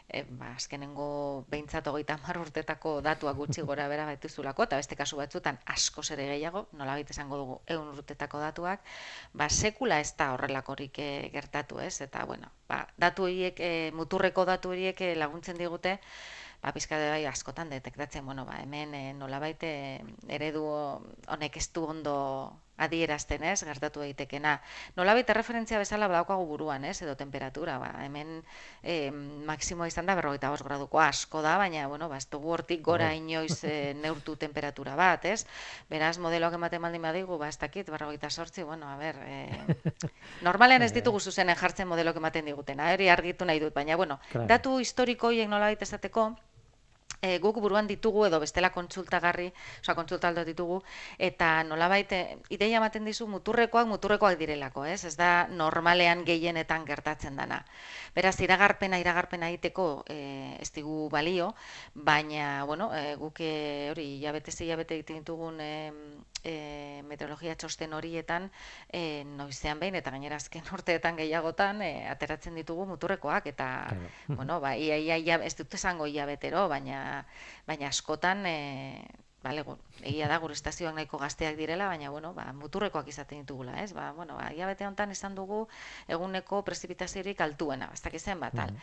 [0.09, 5.19] e, ba, azkenengo behintzat hogeita hamar urtetako datuak gutxi gora bera baituzulako, eta beste kasu
[5.21, 8.83] batzutan asko ere gehiago, nolabait esango dugu ehun urtetako datuak,
[9.33, 12.01] ba, sekula ez da horrelakorik eh, gertatu, ez?
[12.01, 15.99] Eta, bueno, ba, datu horiek, eh, muturreko datu horiek eh, laguntzen digute,
[16.61, 20.65] ba, pizka bai askotan detektatzen, bueno, ba, hemen e, nolabait eh, eredu
[21.27, 22.15] honek ez du ondo
[22.79, 24.55] adierazten, ez, gertatu daitekena.
[24.97, 28.39] Nolabait erreferentzia bezala badaukagu buruan, ez, edo temperatura, ba, hemen
[28.83, 29.11] e,
[29.47, 33.11] maksimoa izan da berrogeita bost graduko asko da, baina, bueno, ba, ez dugu hortik gora
[33.15, 35.45] inoiz e, neurtu temperatura bat, ez?
[35.89, 39.49] Beraz, modeloak ematen baldin badigu, ba, ez dakit, berrogeita sortzi, bueno, a ber, e,
[40.47, 44.47] normalean ez ditugu zuzenen jartzen modeloak ematen digutena, hori argitu nahi dut, baina, bueno, Claro.
[44.47, 46.29] datu historiko horiek nolabait esateko,
[47.21, 49.49] e, guk buruan ditugu edo bestela kontsultagarri,
[49.81, 50.79] osea kontsultaldo ditugu
[51.17, 52.21] eta nolabait e,
[52.55, 55.03] ideia ematen dizu muturrekoak muturrekoak direlako, ez?
[55.05, 57.61] Ez da normalean gehienetan gertatzen dana.
[58.15, 60.19] Beraz iragarpena iragarpena egiteko e,
[60.59, 61.53] ez digu balio,
[61.93, 63.53] baina bueno, e, guk e,
[63.91, 65.91] hori hilabete ze hilabete egiten ditugun e,
[66.43, 68.49] e, meteorologia txosten horietan
[68.91, 74.09] e, noizean behin eta gainera azken urteetan gehiagotan e, ateratzen ditugu muturrekoak eta Claro.
[74.37, 77.25] bueno, ba, ia, ia, ia, ez dut esango hilabetero, baina,
[77.67, 79.05] baina askotan, e,
[79.43, 79.63] bale,
[80.01, 83.93] egia da, gure estazioak nahiko gazteak direla, baina, bueno, ba, muturrekoak izaten ditugula, ez?
[83.93, 85.67] Ba, bueno, ba, honetan izan dugu
[86.07, 88.75] eguneko prezipitaziorik altuena, ez dakiz zen bat, tal.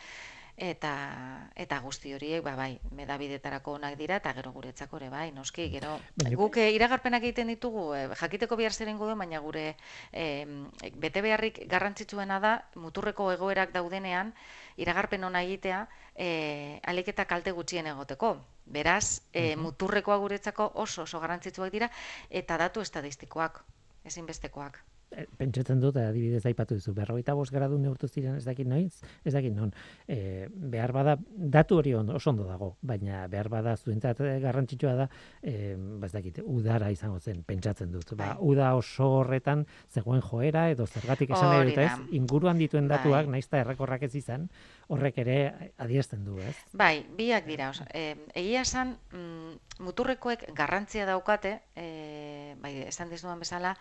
[0.57, 5.67] Eta, eta guzti horiek, ba, bai, medabidetarako onak dira, eta gero guretzako ere, bai, noski,
[5.69, 9.75] gero, Baina- guk eh, iragarpenak egiten ditugu, eh, jakiteko bihar zer egingo duen, baina gure
[10.11, 10.47] eh,
[10.95, 14.33] bete beharrik garrantzitsuena da, muturreko egoerak daudenean,
[14.81, 15.83] iragarpen ona egitea,
[16.15, 18.33] eh, alik eta kalte gutxien egoteko.
[18.65, 21.91] Beraz, eh, muturrekoa guretzako oso oso garrantzitsuak dira,
[22.31, 23.61] eta datu estadistikoak,
[24.05, 24.81] ezinbestekoak.
[25.07, 29.31] E, pentsatzen dut, adibidez aipatu duzu, berrogeita bost gradu neurtu ziren ez dakit noiz, ez
[29.33, 29.71] dakit non.
[30.03, 31.15] E, behar bada,
[31.55, 35.07] datu hori ondo, oso ondo dago, baina behar bada zuentzat eh, garrantzitsua da,
[35.41, 38.11] e, ez dakit, udara izango zen, pentsatzen dut.
[38.17, 38.49] Ba, Bai.
[38.51, 43.37] uda oso horretan zegoen joera edo zergatik esan nahi dut ez, inguruan dituen datuak, Bai.
[43.37, 44.49] naiz eta errekorrak ez izan,
[44.87, 45.37] horrek ere
[45.77, 46.55] adierazten du, ez?
[46.71, 47.69] Bai, biak dira.
[47.73, 53.75] Oso, e, egia esan, mm, muturrekoek garrantzia daukate, e, bai, esan dizudan bezala,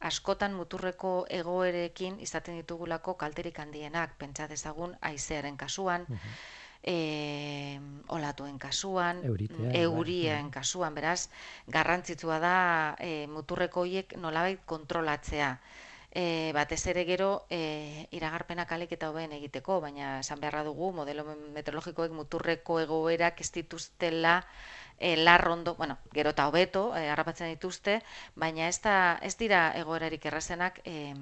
[0.00, 6.06] askotan muturreko egoerekin izaten ditugulako kalterik handienak, pentsa dezagun haizearen kasuan,
[6.82, 9.82] e, olatuen kasuan, Euritea, mm, bai.
[9.82, 11.28] eurien kasuan, beraz,
[11.66, 12.56] garrantzitsua da
[13.00, 15.58] e, muturreko horiek nolabait kontrolatzea.
[16.16, 21.26] E, batez ere gero e, iragarpenak alik eta hobeen egiteko, baina esan beharra dugu modelo
[21.56, 24.38] meteorologikoek muturreko egoerak ez dituztela
[24.98, 27.98] e, larrondo, bueno, gero eta hobeto e, harrapatzen dituzte,
[28.34, 31.12] baina ez, da, ez dira egoerarik errazenak e,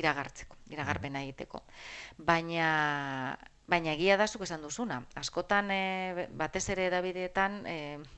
[0.00, 1.62] iragartzeko, iragarpena egiteko.
[2.32, 3.36] Baina
[3.68, 5.02] Baina egia da zuk esan duzuna.
[5.20, 7.74] Askotan, e, batez ere edabideetan, e,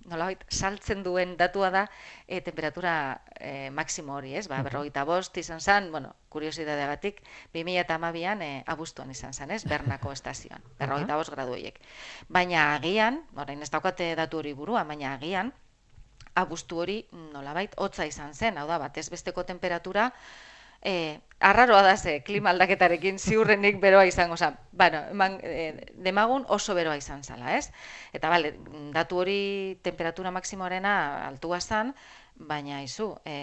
[0.06, 1.80] nolabait saltzen duen datua da
[2.28, 2.92] e, temperatura
[3.34, 4.44] e, maksimo hori, ez?
[4.52, 7.18] Ba, berrogeita bost izan zen, bueno, kuriosidadeagatik,
[7.56, 9.64] 2008an e, abuztuan izan zen, ez?
[9.66, 11.82] Bernako estazioan, berrogeita bost gradu horiek.
[12.28, 15.50] Baina agian, orain ez daukate datu hori burua, baina agian,
[16.38, 17.00] abuztu hori
[17.34, 20.12] nolabait hotza izan zen, hau da, batez besteko temperatura,
[20.82, 24.56] E, arraroa da ze, klima aldaketarekin ziurrenik beroa izango zen.
[24.72, 27.70] Bueno, eman, e, demagun oso beroa izan zala, ez?
[28.12, 28.54] Eta bale,
[28.94, 30.94] datu hori temperatura maksimoarena
[31.26, 31.94] altua zen,
[32.36, 33.36] baina izu, e,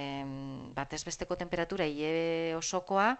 [0.77, 3.15] batez besteko temperatura hile osokoa,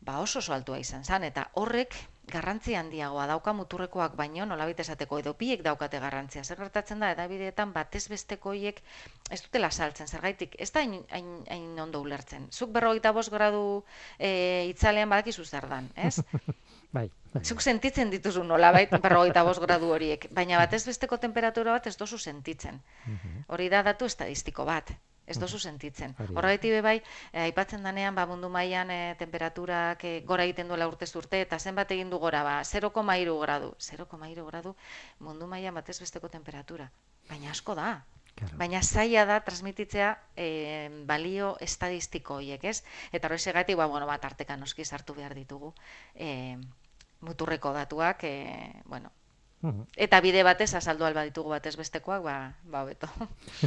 [0.00, 1.96] ba oso oso altua izan zen, eta horrek
[2.30, 6.42] garrantzi handiagoa dauka muturrekoak baino nolabait esateko edo biek daukate garrantzia.
[6.44, 8.82] Zer gertatzen da edabideetan batez besteko hiek
[9.30, 10.56] ez dutela saltzen zergaitik.
[10.58, 12.48] Ez da hain, ondo ulertzen.
[12.50, 13.62] Zuk 45 gradu
[14.18, 16.16] e, itzalean badakizu zer dan, ez?
[16.96, 17.44] bai, bai.
[17.44, 22.82] Zuk sentitzen dituzu nolabait 45 gradu horiek, baina batez besteko temperatura bat ez dozu sentitzen.
[23.06, 23.44] Mhm.
[23.48, 26.14] Hori da datu estadistiko bat ez dozu sentitzen.
[26.18, 26.96] Horregaiti be bai,
[27.32, 31.58] eh, aipatzen danean ba mundu mailan e, temperaturak e, gora egiten duela urte urte eta
[31.58, 33.74] zenbat egin du gora ba 0,3 gradu.
[33.78, 34.76] 0,3 gradu
[35.18, 36.90] mundu mailan batez besteko temperatura.
[37.28, 38.04] Baina asko da.
[38.36, 38.58] Claro.
[38.60, 40.46] Baina zaila da transmititzea e,
[41.08, 42.82] balio estadistiko horiek, ez?
[43.12, 45.72] Eta horrexegatik, ba, bueno, bat arteka noski sartu behar ditugu
[46.14, 46.58] e,
[47.24, 49.10] muturreko datuak, e, bueno,
[49.96, 52.36] Eta bide batez azaldu alba ditugu batez bestekoak, ba,
[52.70, 53.08] ba beto.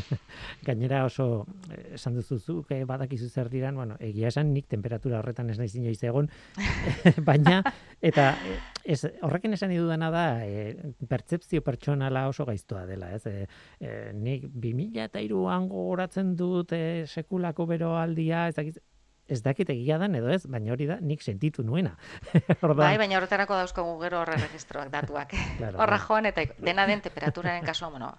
[0.68, 5.50] Gainera oso eh, esan duzu ke badakizu zer diran, bueno, egia esan nik temperatura horretan
[5.50, 6.30] ez naiz inoiz egon,
[7.30, 7.64] baina
[8.00, 13.26] eta eh, ez horrekin esan dudana da e, pertsepzio pertsonala oso gaiztoa dela, ez?
[13.28, 13.48] E,
[13.80, 18.80] e, nik 2003an gogoratzen dut e, sekulako beroaldia, ez dakiz
[19.30, 21.96] ez dakit egia dan edo ez, baina hori da nik sentitu nuena.
[22.62, 25.36] bai, baina horretarako dauzkagu gero horre registroak datuak.
[25.60, 28.14] Claro, Horra joan eta dena den temperaturaren kasua, bueno,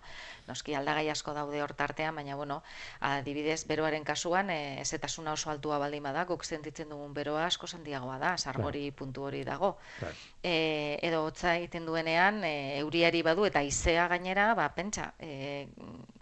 [0.51, 2.61] noski aldagai asko daude hor tartean, baina bueno,
[3.01, 8.19] adibidez beroaren kasuan e, ezetasuna oso altua baldin bada, guk sentitzen dugun beroa asko handiagoa
[8.19, 9.77] da, sargori puntu hori dago.
[9.99, 10.15] Claro.
[10.43, 15.69] E, edo hotza egiten duenean e, euriari badu eta izea gainera, ba pentsa, e,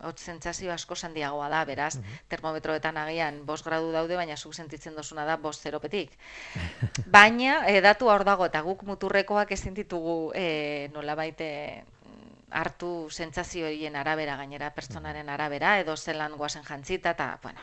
[0.04, 1.94] hotz sentsazio asko handiagoa da, beraz,
[2.28, 6.16] termometroetan agian 5 gradu daude, baina zuk sentitzen dosuna da 5 zeropetik.
[7.18, 11.40] baina e, datu hor dago eta guk muturrekoak ezin ditugu e, nolabait
[12.50, 17.60] hartu sentsazioien arabera gainera pertsonaren arabera edo zelan goazen jantzita eta bueno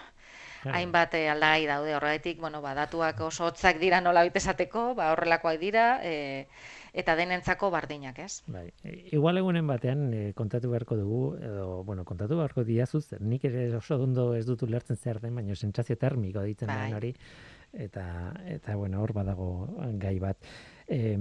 [0.73, 5.99] hainbat eh, aldagai daude horregatik bueno badatuak oso hotzak dira nola esateko ba horrelakoak dira
[6.03, 6.47] e,
[6.95, 8.41] eta denentzako bardinak, ez?
[8.47, 8.69] Bai,
[9.11, 13.99] igual egunen batean e, kontatu beharko dugu edo bueno, kontatu beharko diazu nik ere oso
[14.01, 16.93] ondo ez dut ulertzen zer den, baina sentsazio termiko ditzen bai.
[16.93, 17.13] hori
[17.73, 18.05] eta
[18.47, 19.49] eta bueno, hor badago
[19.99, 20.37] gai bat.
[20.87, 21.17] Eh,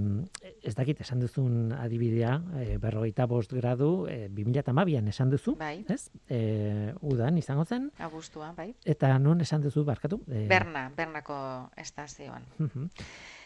[0.61, 5.79] ez dakit, esan duzun adibidea, e, berrogeita bost gradu, e, 2008an esan duzu, bai.
[5.89, 6.11] ez?
[6.29, 7.89] E, udan izango zen.
[7.97, 8.75] Agustua, bai.
[8.85, 10.21] Eta non esan duzu, barkatu?
[10.29, 11.37] E, Berna, Bernako
[11.81, 12.45] estazioan.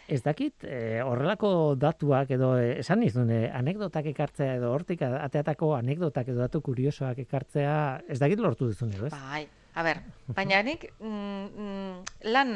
[0.10, 6.42] Ez dakit, e, horrelako datuak edo esan izun, anekdotak ekartzea edo hortik ateatako anekdotak edo
[6.42, 7.78] datu kuriosoak ekartzea,
[8.10, 9.14] ez dakit lortu duzun edo, ez?
[9.14, 9.46] Bai,
[9.80, 10.02] A ber,
[10.36, 12.50] baina nik mm, mm, lan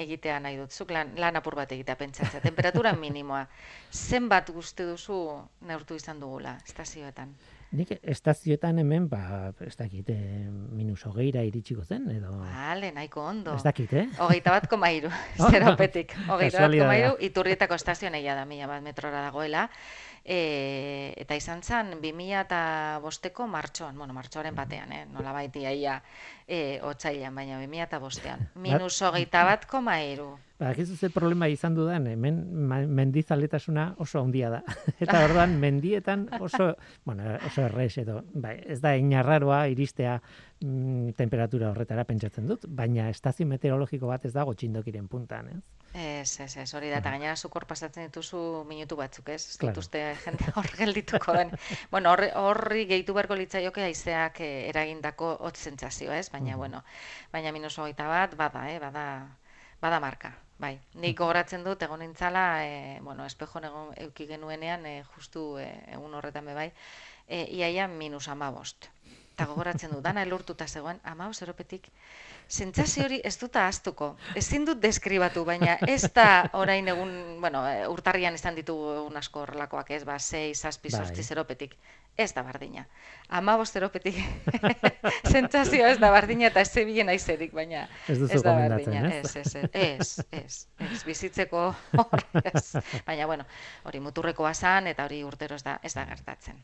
[0.00, 3.44] egitea nahi dut, zuk lan, lan apur bat egitea pentsatzea, temperatura minimoa.
[3.94, 5.18] Zenbat guzti duzu
[5.68, 7.36] neurtu izan dugula, estazioetan?
[7.74, 12.36] Nik estazioetan hemen, ba, ez dakit, eh, minus hogeira iritsiko zen, edo...
[12.42, 13.54] Vale, nahiko ondo.
[13.54, 14.04] Ez dakit, eh?
[14.22, 15.10] Hogeita bat koma iru,
[15.50, 16.14] zeropetik.
[16.26, 19.68] Hogeita bat koma iru, iturrietako estazioa nahi da, mila bat metrora dagoela
[20.24, 22.60] e, eta izan zen 2000 eta
[23.04, 25.04] bosteko martxoan, bueno, martxoaren batean, eh?
[25.12, 26.00] nola baiti aia
[26.48, 28.48] e, otzailean, baina 2000 eta bostean.
[28.66, 30.32] Minus hogeita bat koma eru.
[30.58, 32.38] Ba, ze problema izan dudan, hemen
[32.94, 34.62] mendizaletasuna oso handia da.
[35.02, 40.20] eta orduan, mendietan oso, bueno, oso errez edo, bai, ez da inarraroa iristea
[40.64, 45.62] mm, temperatura horretara pentsatzen dut, baina estazio meteorologiko bat ez dago txindokiren puntan, ez?
[45.94, 49.42] Ez, ez, ez, hori da, eta gainera zukor pasatzen dituzu minutu batzuk, ez?
[49.52, 51.52] Ez dituzte jende hor geldituko den.
[51.92, 56.30] bueno, horri, horri gehitu beharko litzaioke aizeak eh, eragindako hot sentsazio, ez?
[56.34, 56.82] Baina, bueno,
[57.32, 58.80] baina minus hogeita bat, bada, eh?
[58.82, 59.04] bada,
[59.84, 60.32] bada marka.
[60.58, 65.66] Bai, nik gogoratzen dut egon nintzala, e, bueno, espejo egon euki genuenean, e, justu e,
[65.96, 66.68] egun horretan be bai,
[67.26, 68.93] e, iaia minus ama bost.
[69.34, 71.88] Eta gogoratzen du, dana elurtuta zegoen, ama eropetik,
[72.48, 74.10] Sentsazio hori ez dut ahaztuko.
[74.36, 79.40] Ezin dut deskribatu, baina ez da orain egun, bueno, eh, urtarrian izan ditugu egun asko
[79.42, 81.74] horrelakoak, ez, ba, 6, 7, 8 zeropetik.
[82.16, 82.84] Ez da bardina.
[83.28, 84.20] Ama zeropetik.
[85.32, 89.08] Sentsazio ez da bardina eta ez zebilen aizerik, baina ez, ez da bardina.
[89.08, 92.24] Ez, ez, ez, ez, ez, bizitzeko hor,
[93.06, 93.48] Baina, bueno,
[93.82, 96.62] hori muturrekoa zan eta hori urtero ez da, ez da gertatzen.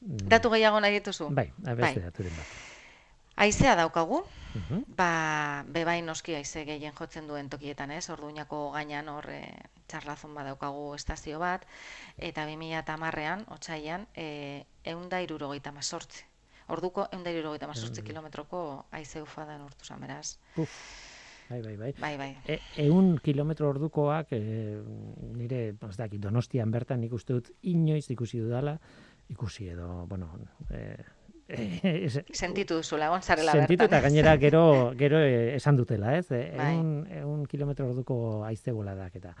[0.00, 0.28] Mm.
[0.28, 1.30] Datu gehiago nahi dituzu?
[1.34, 2.10] Bai, abeste bai.
[2.10, 2.56] daturen bat.
[3.36, 4.22] Aizea daukagu,
[4.56, 8.08] uh ba, bebain noski aize gehien jotzen duen tokietan, ez?
[8.10, 9.42] Orduñako gainan hor e,
[9.88, 11.66] txarlazon badaukagu estazio bat,
[12.16, 16.24] eta 2000 eta marrean, otxaian, e, eunda irurogeita mazortzi.
[16.72, 20.38] Orduko eunda irurogeita mazortzi kilometroko aize ufadan urtu beraz.
[21.50, 21.92] bai, bai, bai.
[22.00, 22.36] Bai, bai.
[22.48, 24.80] E, eun kilometro ordukoak, e,
[25.36, 28.78] nire, ez dakit, donostian bertan nik uste dut inoiz ikusi dudala,
[29.28, 30.30] ikusi edo, bueno,
[30.70, 30.96] e,
[31.48, 34.02] e, es- Sentitu duzula, egon zarela sentitu eta bertan.
[34.10, 34.62] gainera gero,
[34.98, 36.30] gero e, esan dutela, ez?
[36.30, 36.74] E, Bai.
[36.74, 39.34] eun, eun kilometro orduko aizte boladak eta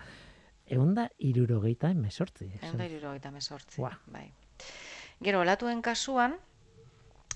[0.66, 2.50] eun da irurogeita emesortzi.
[2.62, 3.92] Ehun da hirurogeita hemezortzi, Ua.
[4.06, 4.32] bai.
[5.22, 6.34] Gero, olatuen kasuan,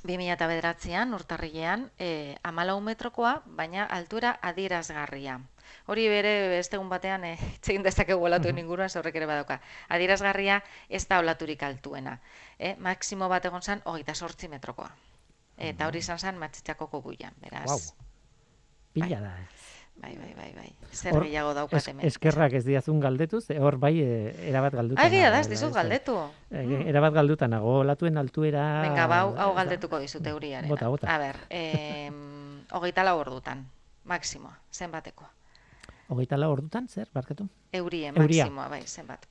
[0.05, 5.41] 2009an, urtarrilean, e, amalau metrokoa, baina altura adierazgarria.
[5.87, 9.61] Hori bere beste egun batean e, itxegin dezakegu olatuen inguruan, horrek ere badauka.
[9.89, 12.19] Adierazgarria ez da olaturik altuena.
[12.59, 14.91] E, maksimo bat egon zan, hogeita sortzi metrokoa.
[15.61, 17.67] Eta hori izan zen matxitxakoko guian, beraz.
[17.69, 17.81] Wow.
[18.95, 19.35] Pila da.
[19.41, 19.49] eh.
[20.01, 20.71] Bai, bai, bai, bai.
[20.97, 22.07] Zer Hor, gehiago daukat hemen.
[22.07, 25.03] eskerrak ez diazun galdetu, ze hor bai e, erabat galduta.
[25.05, 26.15] Ah, da, ez dizut galdetu.
[26.49, 28.81] E, erabat galduta nago, latuen altuera...
[28.81, 30.71] Venga, ba, hau, galdetuko dizut euriaren.
[30.73, 31.11] Bota, bota.
[31.13, 33.67] A ber, em, hogeita lau ordutan,
[34.09, 35.29] maksimoa, zenbatekoa.
[36.11, 37.47] Hogeita lau ordutan, zer, barkatu?
[37.73, 38.47] Eurien, Euria.
[38.47, 39.27] maksimoa, bai, zenbat,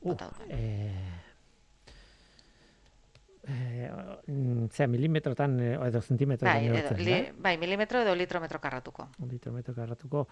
[3.50, 3.90] Uh, eh,
[4.28, 7.34] mm, zera, milimetrotan eh, edo zentimetrotan Bai, edo, li, da?
[7.48, 9.08] bai, milimetro edo litrometro karratuko.
[9.26, 10.28] Litrometro karratuko,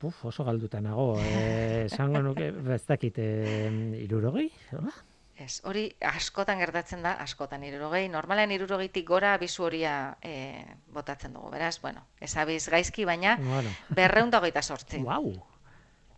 [0.00, 2.48] puf, oso galduta nago, esango nuke,
[2.78, 3.68] ez dakit, eh,
[4.00, 4.48] irurogei?
[4.72, 4.94] Hola?
[5.38, 9.92] Ez, hori askotan gertatzen da, askotan irurogei, normalean irurogeitik gora abizu horia
[10.24, 14.98] e, botatzen dugu, beraz, bueno, ez abiz gaizki, baina Bueno, berreun da hogeita sortzi.
[15.04, 15.30] wow,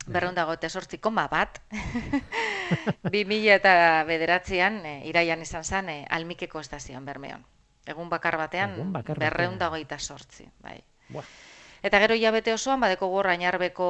[0.07, 1.61] Berreun da hogeita sortzi koma bat,
[3.13, 7.45] bi eta bederatzean, e, iraian izan zen, e, almikeko estazioan bermeon.
[7.87, 9.73] Egun bakar batean, Egun bakar berreun da batean.
[9.73, 10.81] hogeita sortzi, bai.
[11.09, 11.25] Buah.
[11.81, 13.87] Eta gero hilabete osoan, badeko gor ainarbeko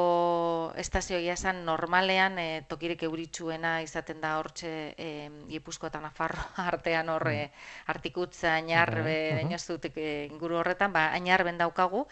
[0.79, 5.09] estazioia esan normalean e, tokirik euritsuena izaten da hortxe e,
[5.49, 7.49] Gipuzkoa eta Nafarro artean hor e,
[7.91, 12.07] artikutza, ainarbe, uh dut e, inguru horretan, ba, ainarben daukagu,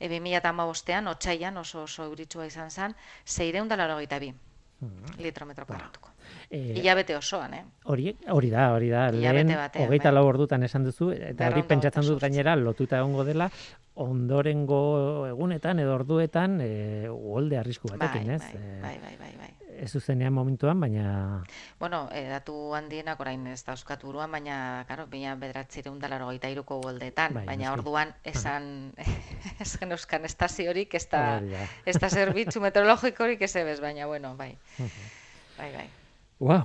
[0.00, 4.34] e, 2008an, otsaian oso oso euritsua izan zen, 682
[5.18, 6.10] litrometro karratuko.
[6.50, 7.64] Eh, Hilabete osoan, eh?
[7.84, 9.10] Hori, hori da, hori da.
[9.10, 10.14] Lehen batean, hogeita bai.
[10.14, 13.50] lau ordutan esan duzu, eta hori pentsatzen dut gainera lotuta egongo dela,
[14.00, 18.80] ondorengo egunetan edo orduetan e, uholde arrisku Bai, batekin, bai, ez?
[18.82, 19.50] bai, bai, bai, bai.
[19.80, 21.42] Ez zuzenean momentuan, baina
[21.78, 26.80] Bueno, e, datu handienak orain ez dauzkat buruan, baina, karo, baina bederatzireun da larogeita iruko
[26.82, 27.78] uholdeetan, Bai, baina noski.
[27.80, 28.92] orduan esan,
[29.62, 31.64] ez geneuzkan estaziorik, ez da, hori da.
[31.86, 34.52] ez da zerbitzu meteorologikorik ez ebez, baina, bueno, bai.
[35.56, 35.88] Bai, bai.
[36.40, 36.64] Wow,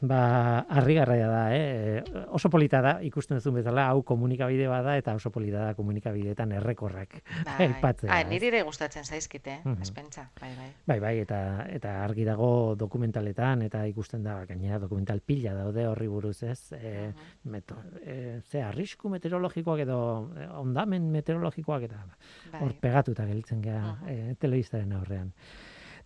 [0.00, 2.02] ba, harrigarria da, eh?
[2.30, 7.16] Oso polita da, ikusten duzun bezala, hau komunikabide bada eta oso polita da komunikabideetan errekorrak
[7.44, 8.20] Bai, aipatzea.
[8.20, 8.28] ez?
[8.30, 9.60] niri ere gustatzen zaizkite, eh?
[9.64, 9.82] Mhm.
[9.82, 10.68] ez pentsa, bai, bai.
[10.86, 11.40] Bai, bai, eta,
[11.74, 16.60] eta argi dago dokumentaletan, eta ikusten da, gainera dokumental pila daude horri buruz, ez?
[16.78, 17.10] E,
[17.50, 19.98] meto, e, ze, arrisku meteorologikoak edo
[20.38, 22.04] e, ondamen meteorologikoak eta
[22.52, 22.62] bai.
[22.62, 24.08] hor pegatuta gelditzen gea Mhm.
[24.30, 25.32] e, telebistaren aurrean.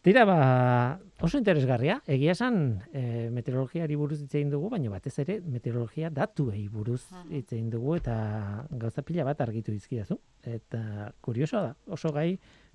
[0.02, 2.56] Tira, ba, oso interesgarria, egia esan
[2.90, 7.94] e, meteorologiari buruz hitz egin dugu, baina batez ere meteorologia datuei buruz hitz egin dugu,
[8.00, 8.16] eta
[8.82, 10.18] gauza pila bat argitu dizkidazu.
[10.42, 12.32] Eta kuriosoa da, oso gai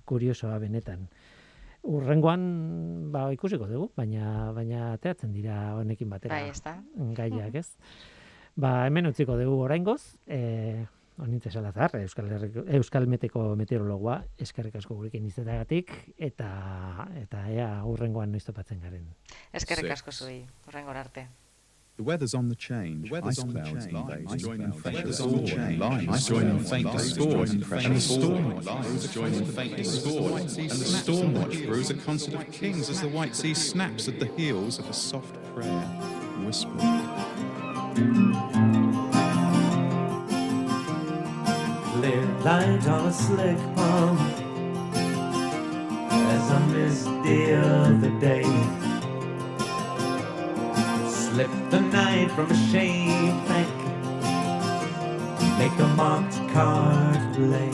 [0.08, 1.04] kuriosoa benetan.
[1.84, 2.46] Urrengoan
[3.12, 7.68] ba ikusiko dugu, baina baina ateratzen dira honekin batera Bai, ez gaiak, ez?
[8.56, 10.86] Ba, hemen utziko dugu oraingoz, eh
[11.18, 16.48] Onintze Salazar, Euskal, Herriko, Euskal Meteko meteorologoa, eskerrik asko gurekin izetagatik, eta,
[17.24, 19.08] eta ea urrengoan noiz topatzen garen.
[19.52, 21.26] Eskerrik asko zuei, horrengor arte.
[21.98, 23.08] The weather's on the change.
[23.08, 23.92] The weather's Ice on the clouds change.
[23.92, 25.58] lines Ice join in clouds faint lines to join score.
[25.58, 27.26] in Lines Ice join in clouds faint to lines score.
[27.26, 29.22] join in And the storm faint watch to brews a score.
[29.24, 30.38] join in faint to score.
[30.38, 34.20] And the storm watch brews a concert of kings as the white sea snaps at
[34.20, 35.82] the heels of a soft prayer
[36.46, 36.78] whispered.
[42.08, 44.18] Lit light on a slick pump
[46.10, 48.48] As I missed the other day.
[51.06, 53.68] Slip the night from a shade bank
[55.58, 57.72] Make a marked card play.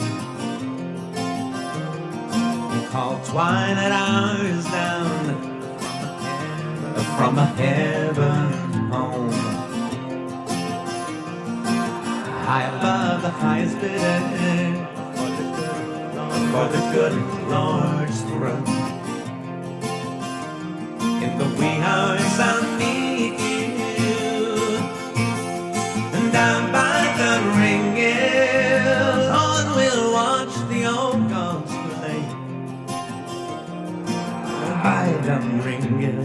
[2.73, 5.61] You call twilight hours down.
[7.15, 8.51] From a heaven
[8.91, 9.54] home
[12.55, 14.19] high above the highest bidder
[16.51, 17.15] for the good
[17.49, 18.67] Lord's throne.
[21.25, 23.35] In the wee hours I'll meet
[23.99, 24.55] you,
[26.15, 32.21] and down by the ringers, on we'll watch the old gods play.
[34.85, 36.19] By dum ringel,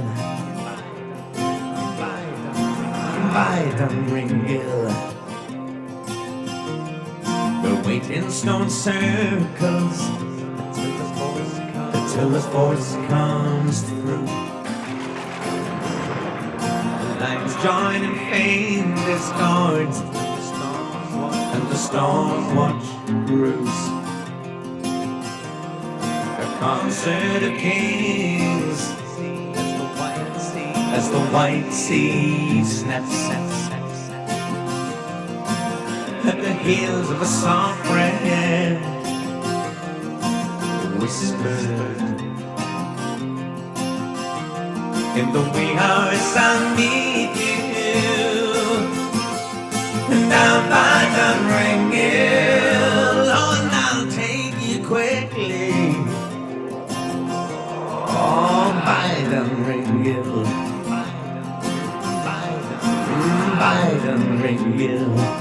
[3.34, 4.80] by dum ringel.
[4.90, 5.09] We'll
[7.90, 9.98] wait in stone circles
[12.12, 14.26] till the force comes through.
[17.18, 19.98] Lights join in fame discords,
[21.54, 22.86] and the storm watch
[23.26, 23.78] brews.
[26.44, 28.78] A concert of kings
[30.96, 33.39] as the white sea snaps
[36.30, 38.78] at the heels of a song friend
[41.00, 42.20] whispered
[45.18, 46.14] in the way I
[46.78, 47.66] meet you.
[50.12, 51.90] And down by the I'm
[53.38, 55.72] oh and I'll take you quickly.
[58.06, 60.46] Oh by the ringing
[63.10, 65.39] mm, by the ringing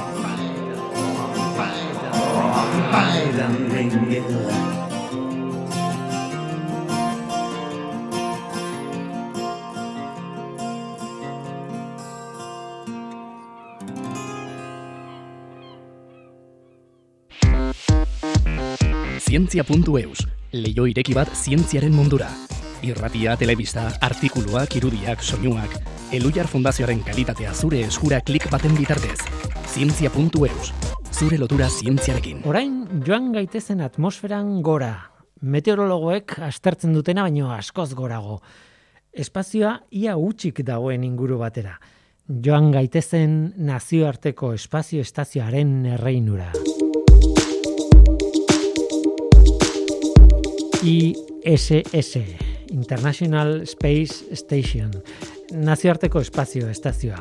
[3.39, 4.25] Dunring Hill
[19.23, 22.27] Zientzia.eus, leio ireki bat zientziaren mundura.
[22.83, 25.79] Irratia, telebista, artikuluak, irudiak, soinuak,
[26.11, 29.21] Elujar Fundazioaren kalitatea zure eskura klik baten bitartez.
[29.71, 30.73] Zientzia.eus,
[31.19, 32.45] zure lotura zientziarekin.
[32.47, 34.93] Orain joan gaitezen atmosferan gora.
[35.43, 38.37] Meteorologoek astertzen dutena baino askoz gorago.
[39.11, 41.73] Espazioa ia utxik dagoen inguru batera.
[42.45, 46.53] Joan gaitezen nazioarteko espazio estazioaren erreinura.
[50.79, 52.15] ISS,
[52.71, 54.95] International Space Station,
[55.55, 57.19] nazioarteko espazio estazioa.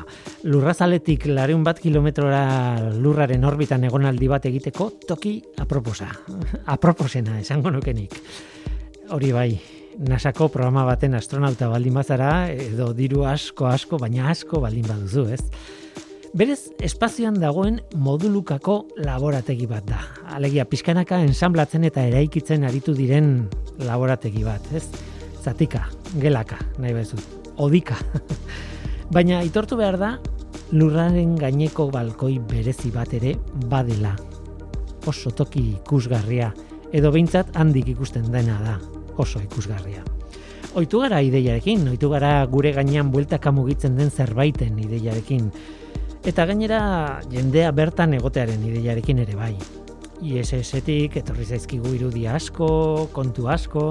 [0.49, 6.09] Lurrazaletik lareun bat kilometrora lurraren orbitan egonaldi bat egiteko toki aproposa.
[6.75, 8.15] Aproposena, esango nukenik.
[9.09, 9.49] Hori bai,
[9.99, 15.41] NASAko programa baten astronauta baldin bazara, edo diru asko asko, baina asko baldin baduzu, ez?
[16.37, 20.03] Berez, espazioan dagoen modulukako laborategi bat da.
[20.37, 23.49] Alegia, pixkanaka ensamblatzen eta eraikitzen aritu diren
[23.81, 24.85] laborategi bat, ez?
[25.41, 25.87] Zatika,
[26.21, 27.17] gelaka, nahi bezu,
[27.59, 27.97] odika.
[29.13, 30.11] Baina aitortu behar da,
[30.71, 33.35] lurraren gaineko balkoi berezi bat ere
[33.69, 34.15] badela.
[35.07, 36.51] Oso toki ikusgarria,
[36.93, 38.77] edo behintzat handik ikusten dena da,
[39.17, 40.03] oso ikusgarria.
[40.77, 45.49] Oitu gara ideiarekin, oitu gara gure gainean bueltaka mugitzen den zerbaiten ideiarekin,
[46.27, 46.79] Eta gainera
[47.31, 49.53] jendea bertan egotearen ideiarekin ere bai.
[50.21, 52.67] ISS-etik etorri zaizkigu irudi asko,
[53.15, 53.83] kontu asko,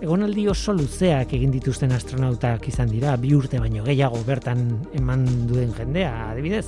[0.00, 4.64] egonaldi oso luzeak egin dituzten astronautak izan dira, bi urte baino gehiago bertan
[4.96, 6.66] eman duen jendea, adibidez.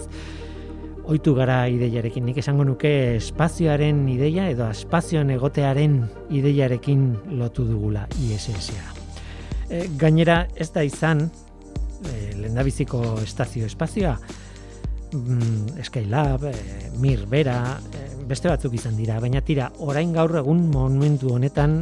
[1.08, 6.02] Oitu gara ideiarekin, nik esango nuke espazioaren ideia edo espazioan egotearen
[6.36, 7.06] ideiarekin
[7.40, 8.92] lotu dugula ISS-a.
[9.68, 11.24] E, gainera ez da izan,
[12.04, 14.18] e, lendabiziko estazio espazioa,
[15.14, 16.54] mm, Skylab, e,
[17.00, 21.80] Mir Bera, e, beste batzuk izan dira, baina tira, orain gaur egun momentu honetan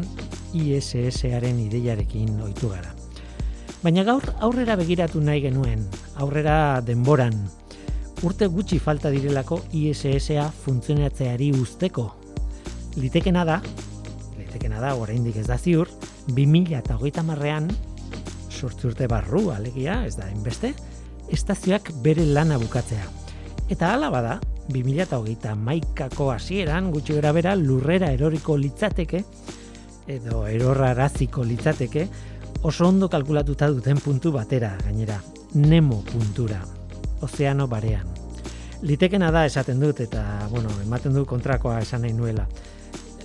[0.54, 2.92] ISS-aren ideiarekin ohitu gara.
[3.82, 5.82] Baina gaur aurrera begiratu nahi genuen,
[6.22, 7.34] aurrera denboran.
[8.24, 12.06] Urte gutxi falta direlako ISS-a funtzionatzeari usteko.
[12.96, 13.60] Litekena da,
[14.38, 15.90] litekena da, oraindik ez da ziur,
[16.30, 17.68] 2008 marrean,
[18.50, 20.72] sortzi urte barru, alegia, ez da, inbeste,
[21.34, 23.10] estazioak bere lana bukatzea.
[23.68, 24.38] Eta hala bada,
[24.68, 29.22] 2008 maikako hasieran gutxi gara bera lurrera eroriko litzateke,
[30.06, 32.06] edo erorraraziko litzateke,
[32.62, 35.20] oso ondo kalkulatuta duten puntu batera, gainera,
[35.56, 36.60] Nemo puntura,
[37.22, 38.06] ozeano barean.
[38.82, 42.44] Litekena da esaten dut, eta, bueno, ematen du kontrakoa esan nahi nuela.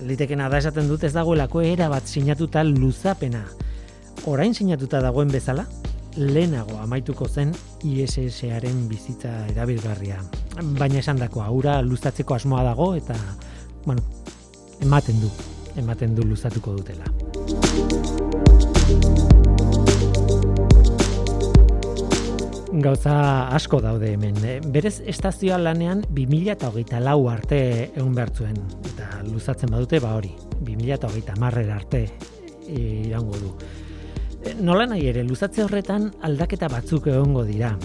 [0.08, 3.44] Litekena da esaten dut ez dagoelako era bat sinatuta luzapena.
[4.32, 5.66] Orain sinatuta dagoen bezala,
[6.18, 7.54] lehenago amaituko zen
[7.84, 10.20] ISS-aren bizitza erabilgarria.
[10.80, 13.16] Baina esan dako, aura luzatzeko asmoa dago eta,
[13.86, 14.04] bueno,
[14.82, 15.30] ematen du,
[15.80, 17.06] ematen du luzatuko dutela.
[22.72, 24.38] Gauza asko daude hemen.
[24.72, 27.60] Berez estazioa lanean 2008 lau arte
[27.90, 28.56] egun behartzuen.
[28.94, 30.32] Eta luzatzen badute, ba hori,
[30.64, 32.06] 2008 marrera arte
[32.68, 33.52] e, irango du.
[34.42, 37.76] Nola nahi ere, luzatze horretan aldaketa batzuk egongo dira.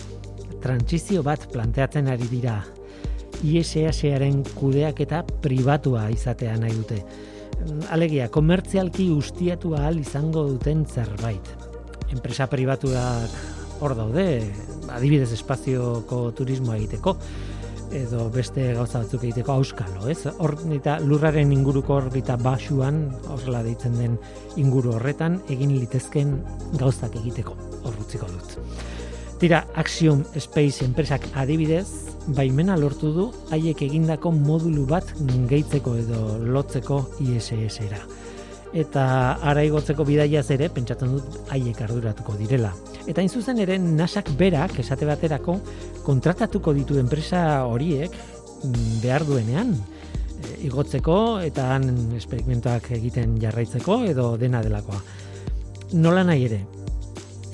[0.65, 2.55] Trantsizio bat planteatzen ari dira.
[3.45, 7.03] ISS-aren kudeaketa pribatua izatea nahi dute.
[7.93, 11.53] Alegia, komertzialki ustiatu ahal izango duten zerbait.
[12.15, 13.37] Enpresa pribatuak
[13.85, 14.27] hor daude,
[14.97, 17.19] adibidez espazioko turismoa egiteko.
[17.95, 20.27] Edo beste gauza batzuk egiteko auskalo, ez?
[20.43, 24.19] Orbita lurraren inguruko orbita basuan, horrela deitzen den
[24.57, 26.37] inguru horretan egin litezken
[26.81, 28.59] gauzak egiteko, horrutziko dut.
[29.41, 31.87] Tira, Axiom Space enpresak adibidez,
[32.39, 35.13] baimena lortu du haiek egindako modulu bat
[35.51, 38.01] gehitzeko edo lotzeko ISS-era.
[38.75, 39.05] Eta
[39.47, 42.73] ara igotzeko bidaiaz ere, pentsatzen dut haiek arduratuko direla.
[43.07, 45.59] Eta hain zuzen ere, nasak berak, esate baterako,
[46.07, 49.75] kontratatuko ditu enpresa horiek mm, behar duenean,
[50.43, 55.01] e, igotzeko eta han esperimentoak egiten jarraitzeko edo dena delakoa.
[55.95, 56.65] Nola nahi ere,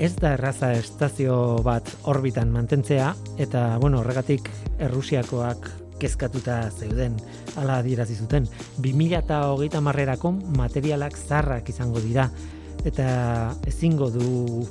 [0.02, 4.48] ez da erraza estazio bat orbitan mantentzea eta bueno, horregatik
[4.82, 5.68] Errusiakoak
[6.02, 7.16] kezkatuta zeuden,
[7.56, 8.48] hala adierazi zuten.
[8.82, 12.28] 2030 marrerako materialak zarrak izango dira
[12.88, 13.06] eta
[13.70, 14.66] ezingo du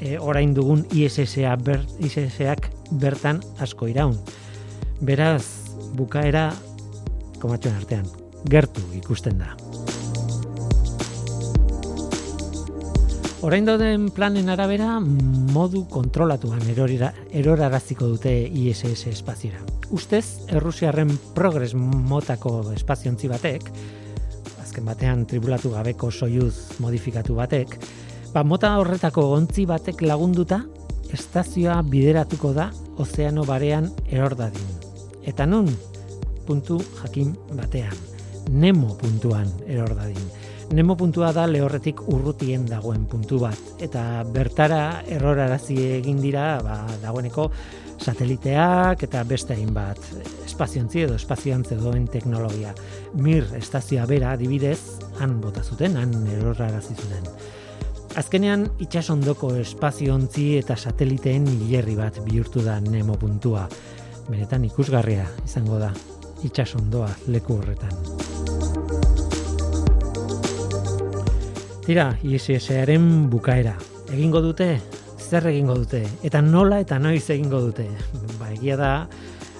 [0.00, 4.16] e, orain dugun ISSA ber, ISSak bertan asko iraun.
[5.04, 5.44] Beraz,
[5.94, 6.48] bukaera
[7.38, 8.08] komatxoen artean,
[8.48, 9.52] gertu ikusten da.
[13.46, 19.77] Orain dauden planen arabera, modu kontrolatuan erorira, eroraraziko dute ISS espaziora.
[19.90, 23.70] Ustez, Errusiarren progres motako espaziontzi batek,
[24.60, 27.78] azken batean tribulatu gabeko soiuz modifikatu batek,
[28.34, 30.60] ba, mota horretako ontzi batek lagunduta,
[31.16, 32.68] estazioa bideratuko da
[33.00, 34.68] ozeano barean eror dadin.
[35.24, 35.70] Eta nun,
[36.46, 37.96] puntu jakin batean,
[38.48, 40.28] Nemo puntuan eror dadin.
[40.68, 43.60] Nemo puntua da lehorretik urrutien dagoen puntu bat.
[43.80, 47.46] Eta bertara errorarazi egin dira ba, dagoeneko
[47.98, 50.02] sateliteak eta beste hainbat
[50.44, 52.74] espaziontzi edo espazioantze doen teknologia.
[53.16, 57.24] Mir estazioa bera adibidez, han bota zuten, han errorarazi zuten.
[58.20, 63.64] Azkenean itsasondoko espaziontzi eta sateliteen hilerri bat bihurtu da Nemo puntua.
[64.28, 65.94] Benetan ikusgarria izango da
[66.44, 68.37] itsasondoa leku horretan.
[71.88, 73.70] Tira, ISS-aren bukaera.
[74.12, 74.74] Egingo dute,
[75.16, 77.86] zer egingo dute, eta nola eta noiz egingo dute.
[78.36, 78.90] Ba, egia da,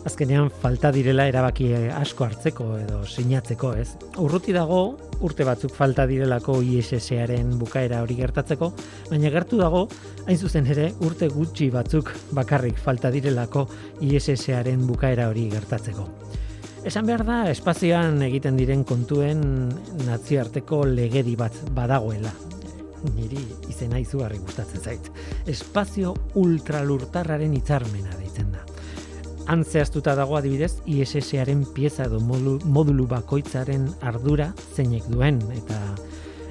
[0.04, 3.94] azkenean falta direla erabaki asko hartzeko edo sinatzeko, ez?
[4.20, 4.82] Urruti dago,
[5.24, 8.74] urte batzuk falta direlako ISS-aren bukaera hori gertatzeko,
[9.08, 9.86] baina gertu dago,
[10.26, 13.64] hain zuzen ere, urte gutxi batzuk bakarrik falta direlako
[14.04, 16.04] ISS-aren bukaera hori gertatzeko.
[16.86, 19.40] Esan behar da, espazioan egiten diren kontuen
[20.06, 22.30] nazioarteko legedi bat badagoela.
[23.16, 25.10] Niri izena izugarri gustatzen zait.
[25.46, 28.62] Espazio ultralurtarraren hitzarmena deitzen da.
[29.48, 35.78] Han zehaztuta dago adibidez, ISS-aren pieza edo modulu, modulu bakoitzaren ardura zeinek duen, eta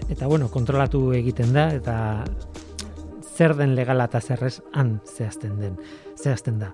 [0.09, 1.97] eta bueno, kontrolatu egiten da, eta
[3.38, 5.75] zer den legala eta zerrez han zehazten den,
[6.17, 6.71] zehazten da.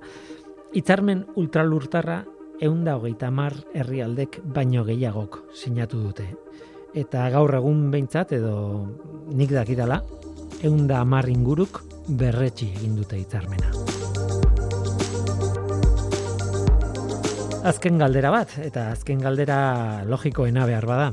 [0.74, 2.24] Hitzarmen ultralurtarra
[2.64, 6.28] eunda hogeita mar herrialdek baino gehiagok sinatu dute.
[6.96, 8.54] Eta gaur egun behintzat, edo
[9.36, 10.00] nik dakidala,
[10.64, 13.72] eunda amar inguruk berretxi egin dute hitzarmena.
[17.68, 21.10] Azken galdera bat, eta azken galdera logikoena behar bada.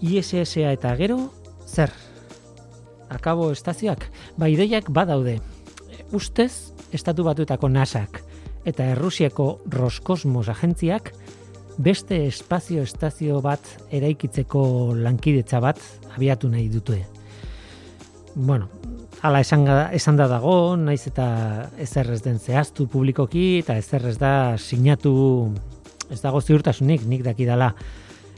[0.00, 1.18] ISSA eta gero,
[1.66, 1.92] zer?
[3.12, 4.08] Akabo estazioak?
[4.36, 5.38] Ba, ideiak badaude.
[6.16, 8.25] Ustez, estatu batuetako nasak
[8.66, 11.12] eta Errusiako Roskosmos agentziak
[11.78, 13.62] beste espazio estazio bat
[13.94, 15.80] eraikitzeko lankidetza bat
[16.16, 17.04] abiatu nahi dute.
[18.34, 18.68] Bueno,
[19.22, 19.64] hala esan,
[19.96, 21.26] esan da dago, naiz eta
[21.80, 25.14] ezer ez den zehaztu publikoki eta ezer ez da sinatu
[26.10, 27.72] ez dago ziurtasunik nik dakidala.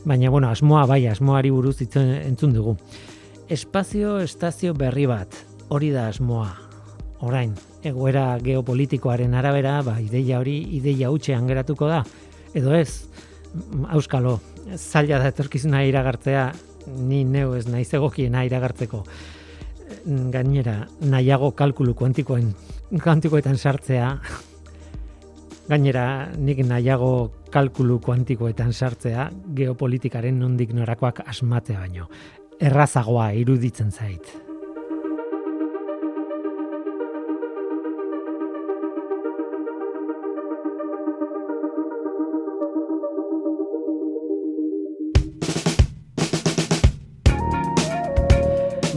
[0.07, 2.76] Baina, bueno, asmoa bai, asmoari buruz itzen, entzun dugu.
[3.49, 5.35] Espazio estazio berri bat,
[5.68, 6.67] hori da asmoa,
[7.20, 12.02] orain, egoera geopolitikoaren arabera, ba, ideia hori, ideia utxean geratuko da,
[12.54, 13.08] edo ez,
[13.88, 14.38] auskalo,
[14.76, 16.50] zaila da etorkizuna iragartzea,
[17.08, 19.02] ni neu ez naiz egokiena iragartzeko.
[20.32, 22.52] Gainera, nahiago kalkulu kuantikoen,
[23.02, 24.12] kuantikoetan sartzea,
[25.68, 26.04] gainera,
[26.36, 27.12] nik nahiago
[27.52, 32.08] kalkulu kuantikoetan sartzea, geopolitikaren nondik norakoak asmatzea baino.
[32.60, 34.47] Errazagoa iruditzen zait.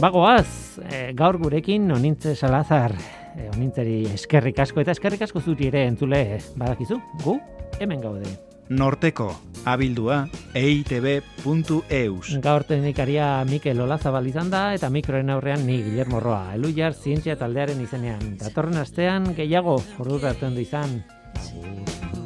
[0.02, 2.96] Bagoaz, e, gaur gurekin onintze salazar,
[3.38, 7.36] e, onintzeri eskerrik asko eta eskerrik asko zuri ere entzule badakizu, gu
[7.78, 8.32] hemen gaude.
[8.72, 9.28] Norteko,
[9.68, 10.24] abildua,
[10.58, 12.32] eitb.eus.
[12.42, 17.84] Gaur teknikaria Mikel Olazabal izan da eta mikroen aurrean ni Guillermo Roa, elujar zientzia taldearen
[17.86, 18.34] izenean.
[18.42, 20.18] Datorren astean gehiago, ordu
[20.58, 21.04] izan.
[21.36, 22.21] Agur.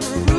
[0.00, 0.31] like